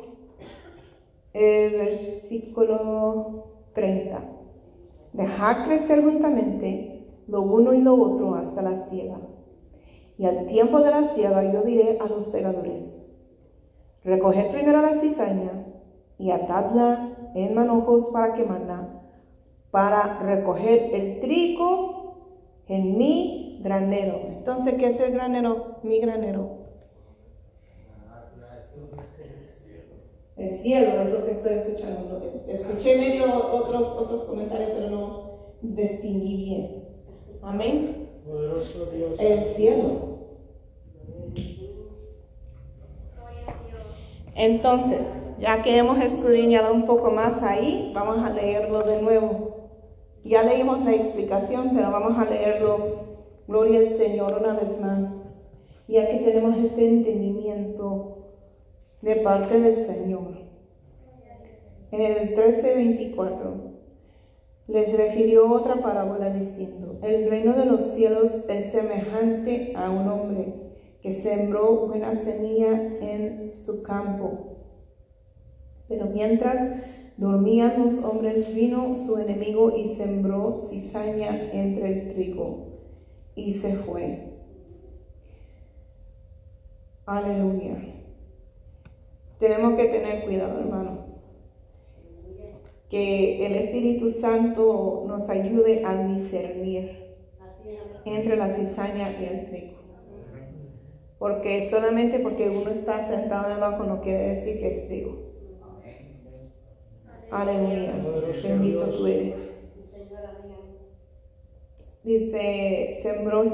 el 1.34 1.74
versículo 1.74 3.66
30. 3.74 4.24
Dejar 5.12 5.66
crecer 5.66 6.02
juntamente 6.02 7.08
lo 7.28 7.42
uno 7.42 7.74
y 7.74 7.82
lo 7.82 8.02
otro 8.02 8.36
hasta 8.36 8.62
la 8.62 8.88
siega. 8.90 9.20
Y 10.18 10.26
al 10.26 10.48
tiempo 10.48 10.80
de 10.80 10.92
la 10.92 11.14
siega 11.14 11.52
yo 11.52 11.62
diré 11.64 11.98
a 12.00 12.08
los 12.08 12.28
segadores, 12.28 13.06
recoged 14.06 14.52
primero 14.52 14.82
la 14.82 15.02
cizaña 15.02 15.59
y 16.20 16.32
atadla 16.32 17.32
en 17.34 17.56
manojos 17.56 18.10
para 18.12 18.34
quemarla, 18.34 18.90
para 19.72 20.20
recoger 20.20 20.94
el 20.94 21.22
trigo 21.22 22.60
en 22.68 22.98
mi 22.98 23.62
granero. 23.64 24.20
Entonces, 24.28 24.76
¿qué 24.76 24.88
es 24.88 25.00
el 25.00 25.14
granero? 25.14 25.78
Mi 25.82 26.00
granero. 26.00 26.60
El 30.36 30.58
cielo 30.58 31.02
es 31.02 31.12
lo 31.12 31.26
que 31.26 31.32
estoy 31.32 31.54
escuchando. 31.54 32.22
Escuché 32.48 32.98
medio 32.98 33.26
otros, 33.54 33.94
otros 33.98 34.22
comentarios, 34.24 34.72
pero 34.74 34.90
no 34.90 35.30
distinguí 35.62 36.38
bien. 36.38 36.84
Amén. 37.42 38.10
El 39.20 39.44
cielo. 39.56 40.10
Entonces, 44.36 45.06
ya 45.40 45.62
que 45.62 45.78
hemos 45.78 46.00
escudriñado 46.02 46.74
un 46.74 46.86
poco 46.86 47.12
más 47.12 47.42
ahí, 47.42 47.92
vamos 47.94 48.20
a 48.20 48.30
leerlo 48.30 48.84
de 48.84 49.02
nuevo. 49.02 49.70
Ya 50.24 50.44
leímos 50.44 50.84
la 50.84 50.94
explicación, 50.94 51.72
pero 51.74 51.92
vamos 51.92 52.18
a 52.18 52.26
leerlo. 52.26 53.10
Gloria 53.48 53.80
al 53.80 53.98
Señor 53.98 54.38
una 54.40 54.54
vez 54.54 54.80
más. 54.80 55.06
Y 55.88 55.98
aquí 55.98 56.24
tenemos 56.24 56.58
este 56.58 56.88
entendimiento 56.88 58.28
de 59.02 59.16
parte 59.18 59.60
del 59.60 59.86
Señor. 59.86 60.50
En 61.92 62.02
el 62.02 62.36
13:24 62.36 63.70
les 64.68 64.96
refirió 64.96 65.52
otra 65.52 65.82
parábola 65.82 66.30
diciendo, 66.30 67.00
el 67.02 67.28
reino 67.28 67.54
de 67.54 67.66
los 67.66 67.96
cielos 67.96 68.32
es 68.48 68.72
semejante 68.72 69.74
a 69.76 69.90
un 69.90 70.08
hombre 70.08 70.54
que 71.02 71.16
sembró 71.16 71.88
buena 71.88 72.14
semilla 72.24 72.74
en 73.02 73.54
su 73.56 73.82
campo. 73.82 74.49
Pero 75.90 76.06
mientras 76.06 76.84
dormían 77.18 77.84
los 77.84 78.04
hombres, 78.06 78.54
vino 78.56 78.94
su 78.96 79.18
enemigo 79.18 79.76
y 79.76 79.96
sembró 79.96 80.56
cizaña 80.70 81.52
entre 81.52 81.92
el 81.92 82.14
trigo 82.14 82.68
y 83.36 83.56
se 83.56 83.74
fue. 83.78 84.30
Aleluya. 87.06 87.76
Tenemos 89.40 89.78
que 89.78 89.86
tener 89.86 90.26
cuidado, 90.26 90.60
hermanos. 90.60 91.00
Que 92.90 93.46
el 93.46 93.56
Espíritu 93.56 94.10
Santo 94.10 95.06
nos 95.08 95.28
ayude 95.30 95.84
a 95.86 96.08
discernir 96.08 97.16
entre 98.06 98.36
la 98.36 98.54
cizaña 98.54 99.12
y 99.20 99.26
el 99.26 99.50
trigo. 99.50 99.80
Porque 101.18 101.70
solamente 101.70 102.20
porque 102.20 102.50
uno 102.50 102.70
está 102.70 103.08
sentado 103.10 103.60
banco 103.60 103.84
no 103.84 104.02
quiere 104.02 104.36
decir 104.36 104.60
que 104.60 104.72
es 104.72 104.88
trigo. 104.88 105.29
Aleluya. 107.32 107.94
Bendito 108.44 108.86
tú 108.92 109.08
eres. 109.08 109.36
Dice, 112.04 113.00
sembró 113.04 113.46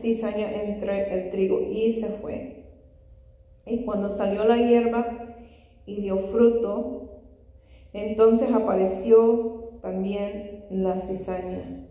cizaña 0.00 0.52
entre 0.62 1.14
el 1.14 1.30
trigo 1.30 1.60
y 1.60 2.00
se 2.00 2.08
fue. 2.20 2.64
Y 3.66 3.84
cuando 3.84 4.10
salió 4.10 4.44
la 4.44 4.58
hierba, 4.58 5.34
y 5.86 6.00
dio 6.00 6.18
fruto, 6.28 7.20
entonces 7.92 8.52
apareció 8.52 9.78
también 9.82 10.64
la 10.70 11.00
cizaña. 11.00 11.86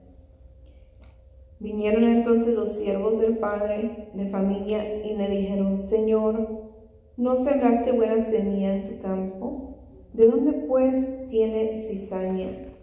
Vinieron 1.59 2.03
entonces 2.03 2.55
los 2.55 2.79
siervos 2.79 3.19
del 3.19 3.37
padre 3.37 4.09
de 4.13 4.29
familia 4.29 5.05
y 5.05 5.15
le 5.15 5.29
dijeron, 5.29 5.77
Señor, 5.87 6.71
¿no 7.15 7.37
sembraste 7.37 7.91
buena 7.93 8.23
semilla 8.25 8.75
en 8.75 8.89
tu 8.89 9.01
campo? 9.01 9.72
¿De 10.13 10.27
dónde 10.27 10.53
pues 10.67 11.29
tiene 11.29 11.85
cizaña? 11.87 12.73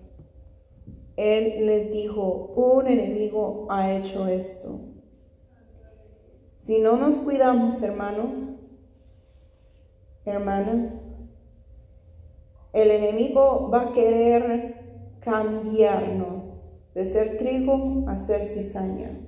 Él 1.17 1.67
les 1.67 1.93
dijo, 1.93 2.53
un 2.57 2.89
enemigo 2.89 3.67
ha 3.71 3.93
hecho 3.93 4.27
esto. 4.27 4.81
Si 6.65 6.81
no 6.81 6.97
nos 6.97 7.17
cuidamos, 7.17 7.83
hermanos, 7.83 8.37
hermanas, 10.25 10.95
el 12.73 12.91
enemigo 12.91 13.71
va 13.73 13.83
a 13.83 13.93
querer 13.93 15.19
cambiarnos 15.21 16.61
de 16.95 17.05
ser 17.05 17.39
trigo 17.39 18.05
a 18.09 18.19
ser 18.27 18.47
cizaña. 18.47 19.21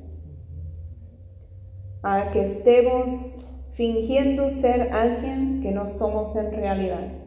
A 2.02 2.30
que 2.32 2.42
estemos 2.42 3.12
fingiendo 3.74 4.50
ser 4.50 4.92
alguien 4.92 5.60
que 5.60 5.70
no 5.70 5.86
somos 5.86 6.34
en 6.36 6.52
realidad. 6.52 7.21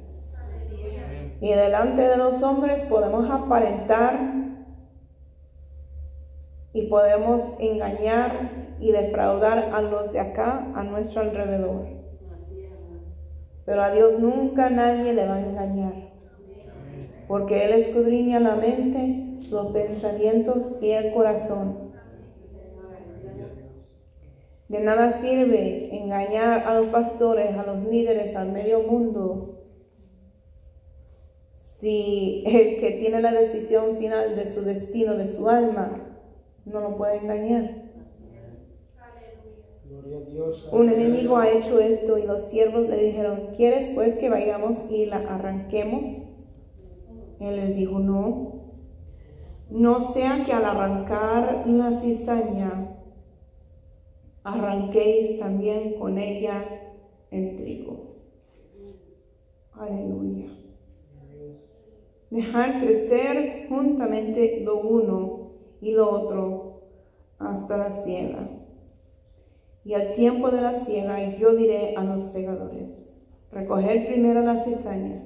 Y 1.42 1.50
delante 1.50 2.02
de 2.02 2.18
los 2.18 2.42
hombres 2.42 2.84
podemos 2.86 3.30
aparentar 3.30 4.18
y 6.74 6.88
podemos 6.88 7.42
engañar 7.60 8.76
y 8.80 8.92
defraudar 8.92 9.70
a 9.74 9.82
los 9.82 10.12
de 10.12 10.20
acá, 10.20 10.68
a 10.76 10.84
nuestro 10.84 11.22
alrededor. 11.22 11.86
Pero 13.66 13.82
a 13.82 13.92
Dios 13.92 14.20
nunca 14.20 14.70
nadie 14.70 15.14
le 15.14 15.26
va 15.26 15.36
a 15.36 15.42
engañar, 15.42 15.94
porque 17.28 17.66
Él 17.66 17.74
escudriña 17.74 18.40
la 18.40 18.56
mente, 18.56 19.48
los 19.50 19.72
pensamientos 19.72 20.64
y 20.82 20.92
el 20.92 21.14
corazón. 21.14 21.86
De 24.68 24.80
nada 24.80 25.22
sirve 25.22 25.96
engañar 25.96 26.68
a 26.68 26.74
los 26.76 26.88
pastores, 26.88 27.56
a 27.56 27.64
los 27.64 27.84
líderes, 27.86 28.36
al 28.36 28.52
medio 28.52 28.82
mundo, 28.82 29.55
si 31.80 32.44
el 32.46 32.80
que 32.80 32.98
tiene 33.00 33.22
la 33.22 33.32
decisión 33.32 33.98
final 33.98 34.36
de 34.36 34.48
su 34.48 34.62
destino, 34.62 35.16
de 35.16 35.28
su 35.28 35.50
alma, 35.50 36.02
no 36.66 36.80
lo 36.80 36.98
puede 36.98 37.18
engañar. 37.18 37.84
Un 40.72 40.90
enemigo 40.90 41.38
ha 41.38 41.50
hecho 41.50 41.80
esto 41.80 42.18
y 42.18 42.24
los 42.24 42.50
siervos 42.50 42.88
le 42.88 43.04
dijeron, 43.04 43.50
¿quieres 43.56 43.92
pues 43.94 44.16
que 44.18 44.30
vayamos 44.30 44.78
y 44.90 45.06
la 45.06 45.18
arranquemos? 45.18 46.04
Él 47.40 47.56
les 47.56 47.76
dijo, 47.76 48.00
no, 48.00 48.56
no 49.70 50.14
sea 50.14 50.44
que 50.46 50.54
al 50.54 50.66
arrancar 50.66 51.68
la 51.68 52.00
cizaña, 52.00 52.98
arranquéis 54.44 55.40
también 55.40 56.00
con 56.00 56.18
ella 56.18 56.64
el 57.32 57.58
trigo. 57.58 58.16
Aleluya. 59.74 60.65
Dejar 62.30 62.82
crecer 62.82 63.68
juntamente 63.70 64.62
lo 64.62 64.80
uno 64.82 65.52
y 65.82 65.92
lo 65.92 66.10
otro 66.10 66.82
hasta 67.38 67.78
la 67.78 67.92
siega. 67.92 68.50
Y 69.84 69.94
al 69.94 70.16
tiempo 70.16 70.50
de 70.50 70.62
la 70.62 70.84
siega 70.86 71.38
yo 71.38 71.56
diré 71.56 71.96
a 71.96 72.04
los 72.04 72.32
segadores, 72.32 73.14
recoger 73.52 74.08
primero 74.08 74.42
la 74.42 74.64
cizaña 74.64 75.24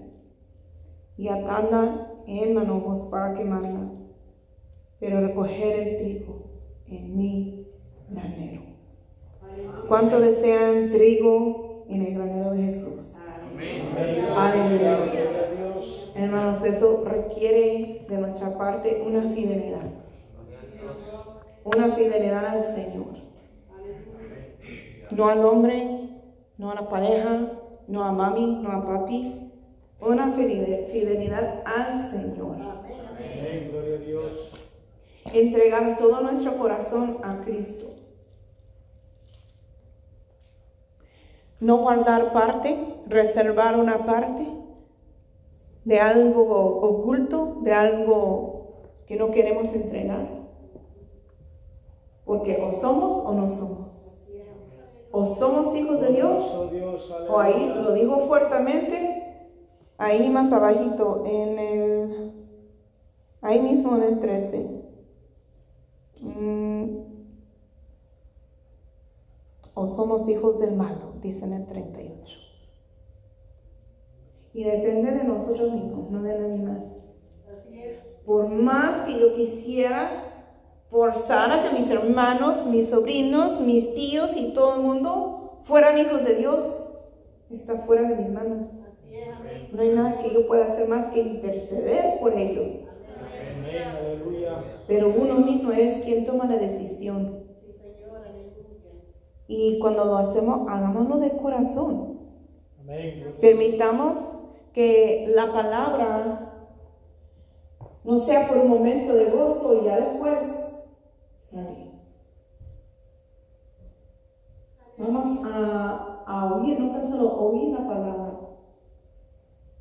y 1.17 1.29
atarla 1.29 2.11
en 2.27 2.53
manojos 2.53 3.07
para 3.07 3.35
quemarla, 3.35 3.91
pero 4.99 5.21
recoger 5.21 5.79
el 5.79 5.97
trigo 5.97 6.49
en 6.87 7.17
mi 7.17 7.67
granero. 8.09 8.61
¿Cuánto 9.87 10.19
desean 10.19 10.91
trigo 10.91 11.85
en 11.89 12.01
el 12.05 12.13
granero 12.13 12.51
de 12.51 12.63
Jesús? 12.63 13.15
Aleluya. 14.35 14.95
Gloria 14.95 15.21
a 15.23 15.51
Dios. 15.55 16.11
Hermanos, 16.69 16.77
eso 16.77 17.03
requiere 17.05 18.05
de 18.07 18.17
nuestra 18.17 18.57
parte 18.57 19.01
una 19.05 19.21
fidelidad, 19.33 19.85
una 21.63 21.95
fidelidad 21.95 22.45
al 22.45 22.75
Señor. 22.75 23.19
No 25.11 25.27
al 25.29 25.43
hombre, 25.43 26.09
no 26.57 26.71
a 26.71 26.75
la 26.75 26.87
pareja, 26.89 27.51
no 27.87 28.03
a 28.03 28.11
mami, 28.11 28.59
no 28.61 28.71
a 28.71 28.85
papi, 28.85 29.51
una 30.01 30.31
fidel- 30.33 30.85
fidelidad 30.91 31.63
al 31.65 32.11
Señor. 32.11 32.57
Entregar 35.33 35.97
todo 35.97 36.21
nuestro 36.21 36.57
corazón 36.57 37.17
a 37.23 37.41
Cristo. 37.41 37.87
No 41.59 41.77
guardar 41.77 42.31
parte, 42.31 42.77
reservar 43.07 43.77
una 43.77 44.05
parte 44.05 44.47
de 45.89 45.99
algo 45.99 46.43
oculto, 46.81 47.61
de 47.63 47.73
algo 47.73 48.83
que 49.07 49.15
no 49.15 49.31
queremos 49.31 49.73
entregar. 49.73 50.29
Porque 52.25 52.61
o 52.61 52.79
somos 52.79 53.25
o 53.25 53.33
no 53.33 53.47
somos. 53.47 53.89
O 55.11 55.25
somos 55.25 55.75
hijos 55.75 55.99
de 55.99 56.13
Dios 56.13 56.43
o 57.27 57.39
ahí 57.39 57.73
lo 57.73 57.93
digo 57.93 58.27
fuertemente, 58.27 59.49
ahí 59.97 60.29
más 60.29 60.53
abajito, 60.53 61.23
en 61.25 61.57
el, 61.57 62.33
ahí 63.41 63.59
mismo 63.59 63.95
en 63.95 64.03
el 64.03 64.19
13. 64.19 64.83
Mm, 66.21 66.97
o 69.73 69.87
somos 69.87 70.29
hijos 70.29 70.59
del 70.59 70.75
malo, 70.75 71.13
dice 71.23 71.45
en 71.45 71.53
el 71.53 71.65
38. 71.65 72.08
Y 74.53 74.63
depende 74.63 75.11
de 75.11 75.23
nosotros 75.23 75.71
mismos, 75.73 76.09
no 76.09 76.23
de 76.23 76.39
nadie 76.39 76.63
más. 76.63 76.83
Por 78.25 78.49
más 78.49 79.05
que 79.05 79.19
yo 79.19 79.35
quisiera 79.35 80.23
forzar 80.89 81.51
a 81.51 81.63
que 81.63 81.77
mis 81.77 81.89
hermanos, 81.89 82.65
mis 82.65 82.89
sobrinos, 82.89 83.61
mis 83.61 83.93
tíos 83.93 84.31
y 84.35 84.53
todo 84.53 84.75
el 84.75 84.81
mundo 84.81 85.61
fueran 85.65 85.97
hijos 85.97 86.23
de 86.23 86.35
Dios, 86.35 86.65
está 87.51 87.77
fuera 87.79 88.07
de 88.09 88.15
mis 88.15 88.29
manos. 88.29 88.67
No 89.71 89.81
hay 89.81 89.89
nada 89.89 90.21
que 90.21 90.33
yo 90.33 90.47
pueda 90.47 90.65
hacer 90.65 90.87
más 90.87 91.11
que 91.11 91.21
interceder 91.21 92.19
por 92.19 92.33
ellos. 92.33 92.89
Pero 94.87 95.13
uno 95.15 95.39
mismo 95.39 95.71
es 95.71 96.03
quien 96.03 96.25
toma 96.25 96.45
la 96.45 96.57
decisión. 96.57 97.43
Y 99.47 99.79
cuando 99.79 100.05
lo 100.05 100.17
hacemos, 100.17 100.67
hagámoslo 100.69 101.17
de 101.17 101.31
corazón. 101.31 102.19
Amén. 102.79 103.35
Permitamos 103.41 104.17
que 104.73 105.31
la 105.33 105.51
palabra 105.51 106.49
no 108.03 108.19
sea 108.19 108.47
por 108.47 108.57
un 108.57 108.69
momento 108.69 109.13
de 109.13 109.29
gozo 109.29 109.81
y 109.81 109.85
ya 109.85 109.97
después 109.97 110.39
sale. 111.51 111.91
Vamos 114.97 115.39
a, 115.45 116.23
a 116.25 116.55
oír, 116.55 116.79
no 116.79 116.91
tan 116.91 117.09
solo 117.09 117.33
oír 117.39 117.71
la 117.71 117.87
palabra, 117.87 118.39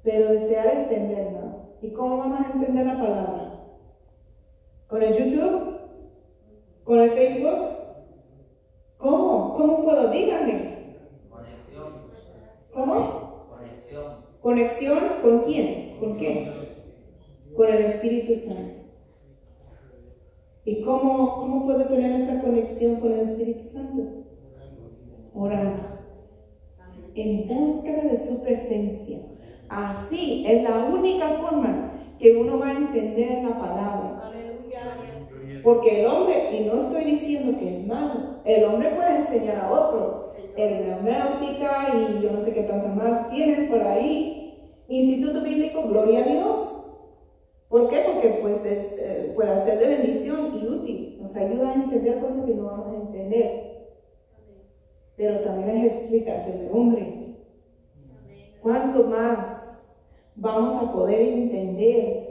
pero 0.02 0.32
desear 0.32 0.66
entenderla. 0.68 1.38
¿Y 1.80 1.92
cómo 1.92 2.18
vamos 2.18 2.40
a 2.40 2.52
entender 2.52 2.86
la 2.86 2.98
palabra? 2.98 3.48
¿Con 4.88 5.02
el 5.02 5.14
YouTube? 5.14 5.78
¿Con 6.84 6.98
el 7.00 7.10
Facebook? 7.12 7.78
¿Cómo? 8.96 9.54
¿Cómo 9.54 9.84
puedo? 9.84 10.10
Díganme. 10.10 10.96
Conexión. 11.30 11.92
¿Cómo? 12.72 13.46
Conexión. 13.50 14.27
¿Conexión 14.40 14.98
con 15.22 15.40
quién? 15.40 15.96
¿Con 15.98 16.16
qué? 16.16 16.52
Con 17.56 17.68
el 17.68 17.84
Espíritu 17.86 18.34
Santo. 18.46 18.78
¿Y 20.64 20.82
cómo, 20.82 21.36
cómo 21.36 21.64
puedo 21.64 21.86
tener 21.86 22.20
esa 22.20 22.42
conexión 22.42 22.96
con 22.96 23.12
el 23.12 23.30
Espíritu 23.30 23.64
Santo? 23.72 24.02
Orando. 25.34 25.82
En 27.14 27.48
búsqueda 27.48 28.02
de 28.02 28.16
su 28.18 28.42
presencia. 28.42 29.18
Así 29.68 30.44
es 30.46 30.62
la 30.62 30.86
única 30.86 31.28
forma 31.40 31.92
que 32.18 32.36
uno 32.36 32.58
va 32.58 32.68
a 32.68 32.78
entender 32.78 33.42
la 33.42 33.58
palabra. 33.58 34.32
Porque 35.62 36.00
el 36.00 36.06
hombre, 36.06 36.56
y 36.56 36.64
no 36.64 36.78
estoy 36.78 37.04
diciendo 37.04 37.58
que 37.58 37.78
es 37.80 37.86
malo, 37.86 38.40
el 38.44 38.64
hombre 38.64 38.90
puede 38.90 39.16
enseñar 39.16 39.56
a 39.56 39.72
otro. 39.72 40.27
Hermenéutica 40.58 41.94
y 41.94 42.22
yo 42.22 42.32
no 42.32 42.44
sé 42.44 42.52
qué 42.52 42.64
tantas 42.64 42.94
más 42.96 43.30
tienen 43.30 43.68
por 43.68 43.82
ahí. 43.82 44.74
Instituto 44.88 45.42
Bíblico, 45.42 45.88
gloria 45.88 46.24
a 46.24 46.28
Dios. 46.28 46.68
¿Por 47.68 47.88
qué? 47.90 48.02
Porque 48.06 48.38
pues 48.40 48.64
es, 48.64 48.92
eh, 48.98 49.32
puede 49.34 49.64
ser 49.64 49.78
de 49.78 49.86
bendición 49.86 50.58
y 50.60 50.66
útil. 50.66 51.18
Nos 51.20 51.36
ayuda 51.36 51.70
a 51.70 51.74
entender 51.74 52.20
cosas 52.20 52.44
que 52.44 52.54
no 52.54 52.64
vamos 52.64 52.86
a 52.88 53.06
entender. 53.06 53.68
Pero 55.16 55.40
también 55.40 55.78
es 55.78 55.92
explicación 55.94 56.58
de 56.60 56.70
hombre. 56.72 57.36
¿Cuánto 58.62 59.04
más 59.04 59.78
vamos 60.34 60.82
a 60.82 60.92
poder 60.92 61.20
entender 61.20 62.28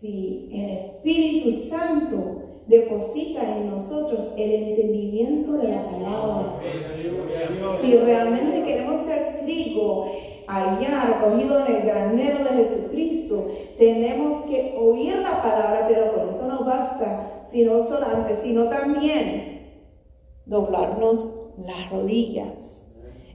si 0.00 0.48
el 0.52 0.70
Espíritu 0.70 1.68
Santo 1.68 2.49
deposita 2.70 3.56
en 3.56 3.70
nosotros 3.70 4.28
el 4.36 4.52
entendimiento 4.52 5.52
de 5.54 5.68
la 5.68 5.90
palabra? 5.90 6.60
Si 7.80 7.96
realmente 7.96 8.62
queremos 8.64 9.04
ser 9.04 9.40
trigo 9.44 10.06
allá 10.46 11.20
recogido 11.20 11.66
en 11.66 11.76
el 11.76 11.82
granero 11.82 12.38
de 12.38 12.64
Jesucristo, 12.64 13.48
tenemos 13.76 14.44
que 14.46 14.76
oír 14.78 15.16
la 15.16 15.42
palabra, 15.42 15.86
pero 15.88 16.12
con 16.14 16.34
eso 16.34 16.46
no 16.46 16.64
basta, 16.64 17.46
sino, 17.50 17.86
solamente, 17.86 18.36
sino 18.42 18.68
también 18.68 19.60
doblarnos 20.46 21.26
las 21.66 21.90
rodillas, 21.90 22.86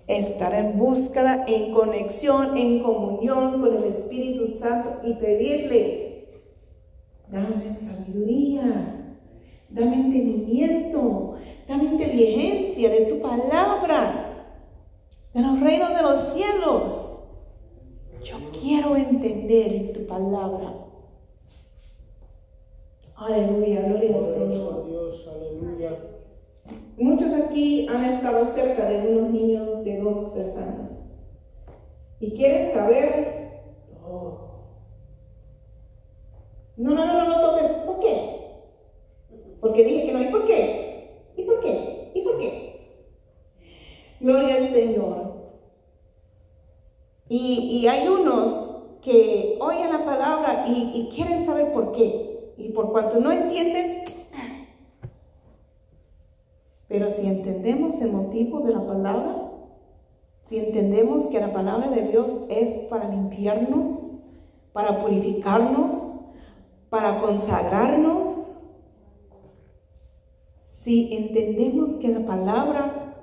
estar 0.07 0.53
en 0.53 0.77
búsqueda, 0.77 1.45
en 1.47 1.73
conexión, 1.73 2.57
en 2.57 2.79
comunión 2.79 3.59
con 3.59 3.75
el 3.75 3.83
Espíritu 3.83 4.47
Santo 4.59 5.01
y 5.03 5.13
pedirle, 5.13 6.27
dame 7.29 7.77
sabiduría, 7.79 9.04
dame 9.75 9.95
entendimiento, 9.95 11.35
dame 11.67 11.83
inteligencia 11.83 12.89
de 12.89 13.01
tu 13.05 13.21
palabra, 13.21 14.47
de 15.33 15.41
los 15.41 15.59
reinos 15.59 15.89
de 15.93 16.01
los 16.01 16.33
cielos. 16.33 16.83
Yo 18.23 18.37
quiero 18.59 18.95
entender 18.95 19.93
tu 19.93 20.07
palabra. 20.07 20.73
Aleluya, 23.17 23.81
gloria 23.81 24.15
al 24.15 24.33
Señor. 24.33 24.87
Dios, 24.87 25.27
aleluya. 25.27 25.99
Muchos 26.97 27.33
aquí 27.33 27.87
han 27.87 28.05
estado 28.05 28.45
cerca 28.47 28.89
de 28.89 29.07
unos 29.09 29.31
niños 29.31 29.83
de 29.83 29.99
dos, 29.99 30.33
tres 30.33 30.55
años 30.57 30.91
y 32.19 32.31
quieren 32.31 32.73
saber 32.73 33.61
todo. 34.01 34.45
No, 36.77 36.93
no, 36.93 37.05
no, 37.05 37.13
no, 37.13 37.29
no 37.29 37.41
toques. 37.41 37.71
¿Por 37.85 37.99
qué? 37.99 38.44
Porque 39.65 39.83
dije 39.83 40.05
que 40.05 40.13
no. 40.13 40.21
¿Y 40.21 40.27
por 40.27 40.45
qué? 40.45 41.31
¿Y 41.35 41.43
por 41.43 41.59
qué? 41.59 42.11
¿Y 42.13 42.21
por 42.21 42.37
qué? 42.37 43.01
Gloria 44.19 44.57
al 44.57 44.69
Señor. 44.71 45.33
Y, 47.27 47.79
y 47.79 47.87
hay 47.87 48.07
unos 48.07 48.99
que 49.01 49.57
oyen 49.59 49.91
la 49.91 50.05
palabra 50.05 50.67
y, 50.67 50.91
y 50.93 51.15
quieren 51.15 51.47
saber 51.47 51.73
por 51.73 51.93
qué. 51.93 52.53
Y 52.57 52.69
por 52.69 52.91
cuanto 52.91 53.19
no 53.19 53.31
entienden, 53.31 54.03
Pero 56.87 57.09
si 57.09 57.25
entendemos 57.25 57.99
el 58.01 58.11
motivo 58.11 58.59
de 58.61 58.73
la 58.73 58.85
palabra, 58.85 59.51
si 60.47 60.59
entendemos 60.59 61.25
que 61.31 61.39
la 61.39 61.51
palabra 61.51 61.89
de 61.89 62.03
Dios 62.09 62.27
es 62.49 62.87
para 62.87 63.09
limpiarnos, 63.09 64.21
para 64.73 65.01
purificarnos, 65.01 65.95
para 66.91 67.19
consagrarnos, 67.19 68.34
si 70.85 71.11
entendemos 71.11 71.99
que 71.99 72.09
la 72.09 72.23
palabra 72.27 73.15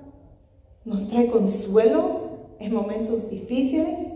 nos 0.83 1.07
trae 1.07 1.31
consuelo 1.31 2.55
en 2.59 2.73
momentos 2.73 3.29
difíciles, 3.29 4.09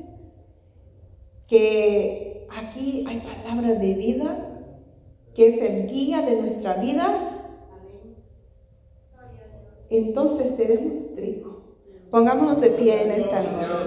que 1.48 2.46
aquí 2.52 3.06
hay 3.08 3.22
palabra 3.22 3.76
de 3.76 3.94
vida, 3.94 4.66
que 5.34 5.48
es 5.48 5.62
el 5.62 5.88
guía 5.88 6.24
de 6.24 6.42
nuestra 6.42 6.74
vida, 6.74 7.54
entonces 9.90 10.58
seremos 10.58 11.16
trigo. 11.16 11.78
Pongámonos 12.12 12.60
de 12.60 12.72
pie 12.72 13.02
en 13.02 13.12
esta 13.12 13.44
noche. 13.44 13.78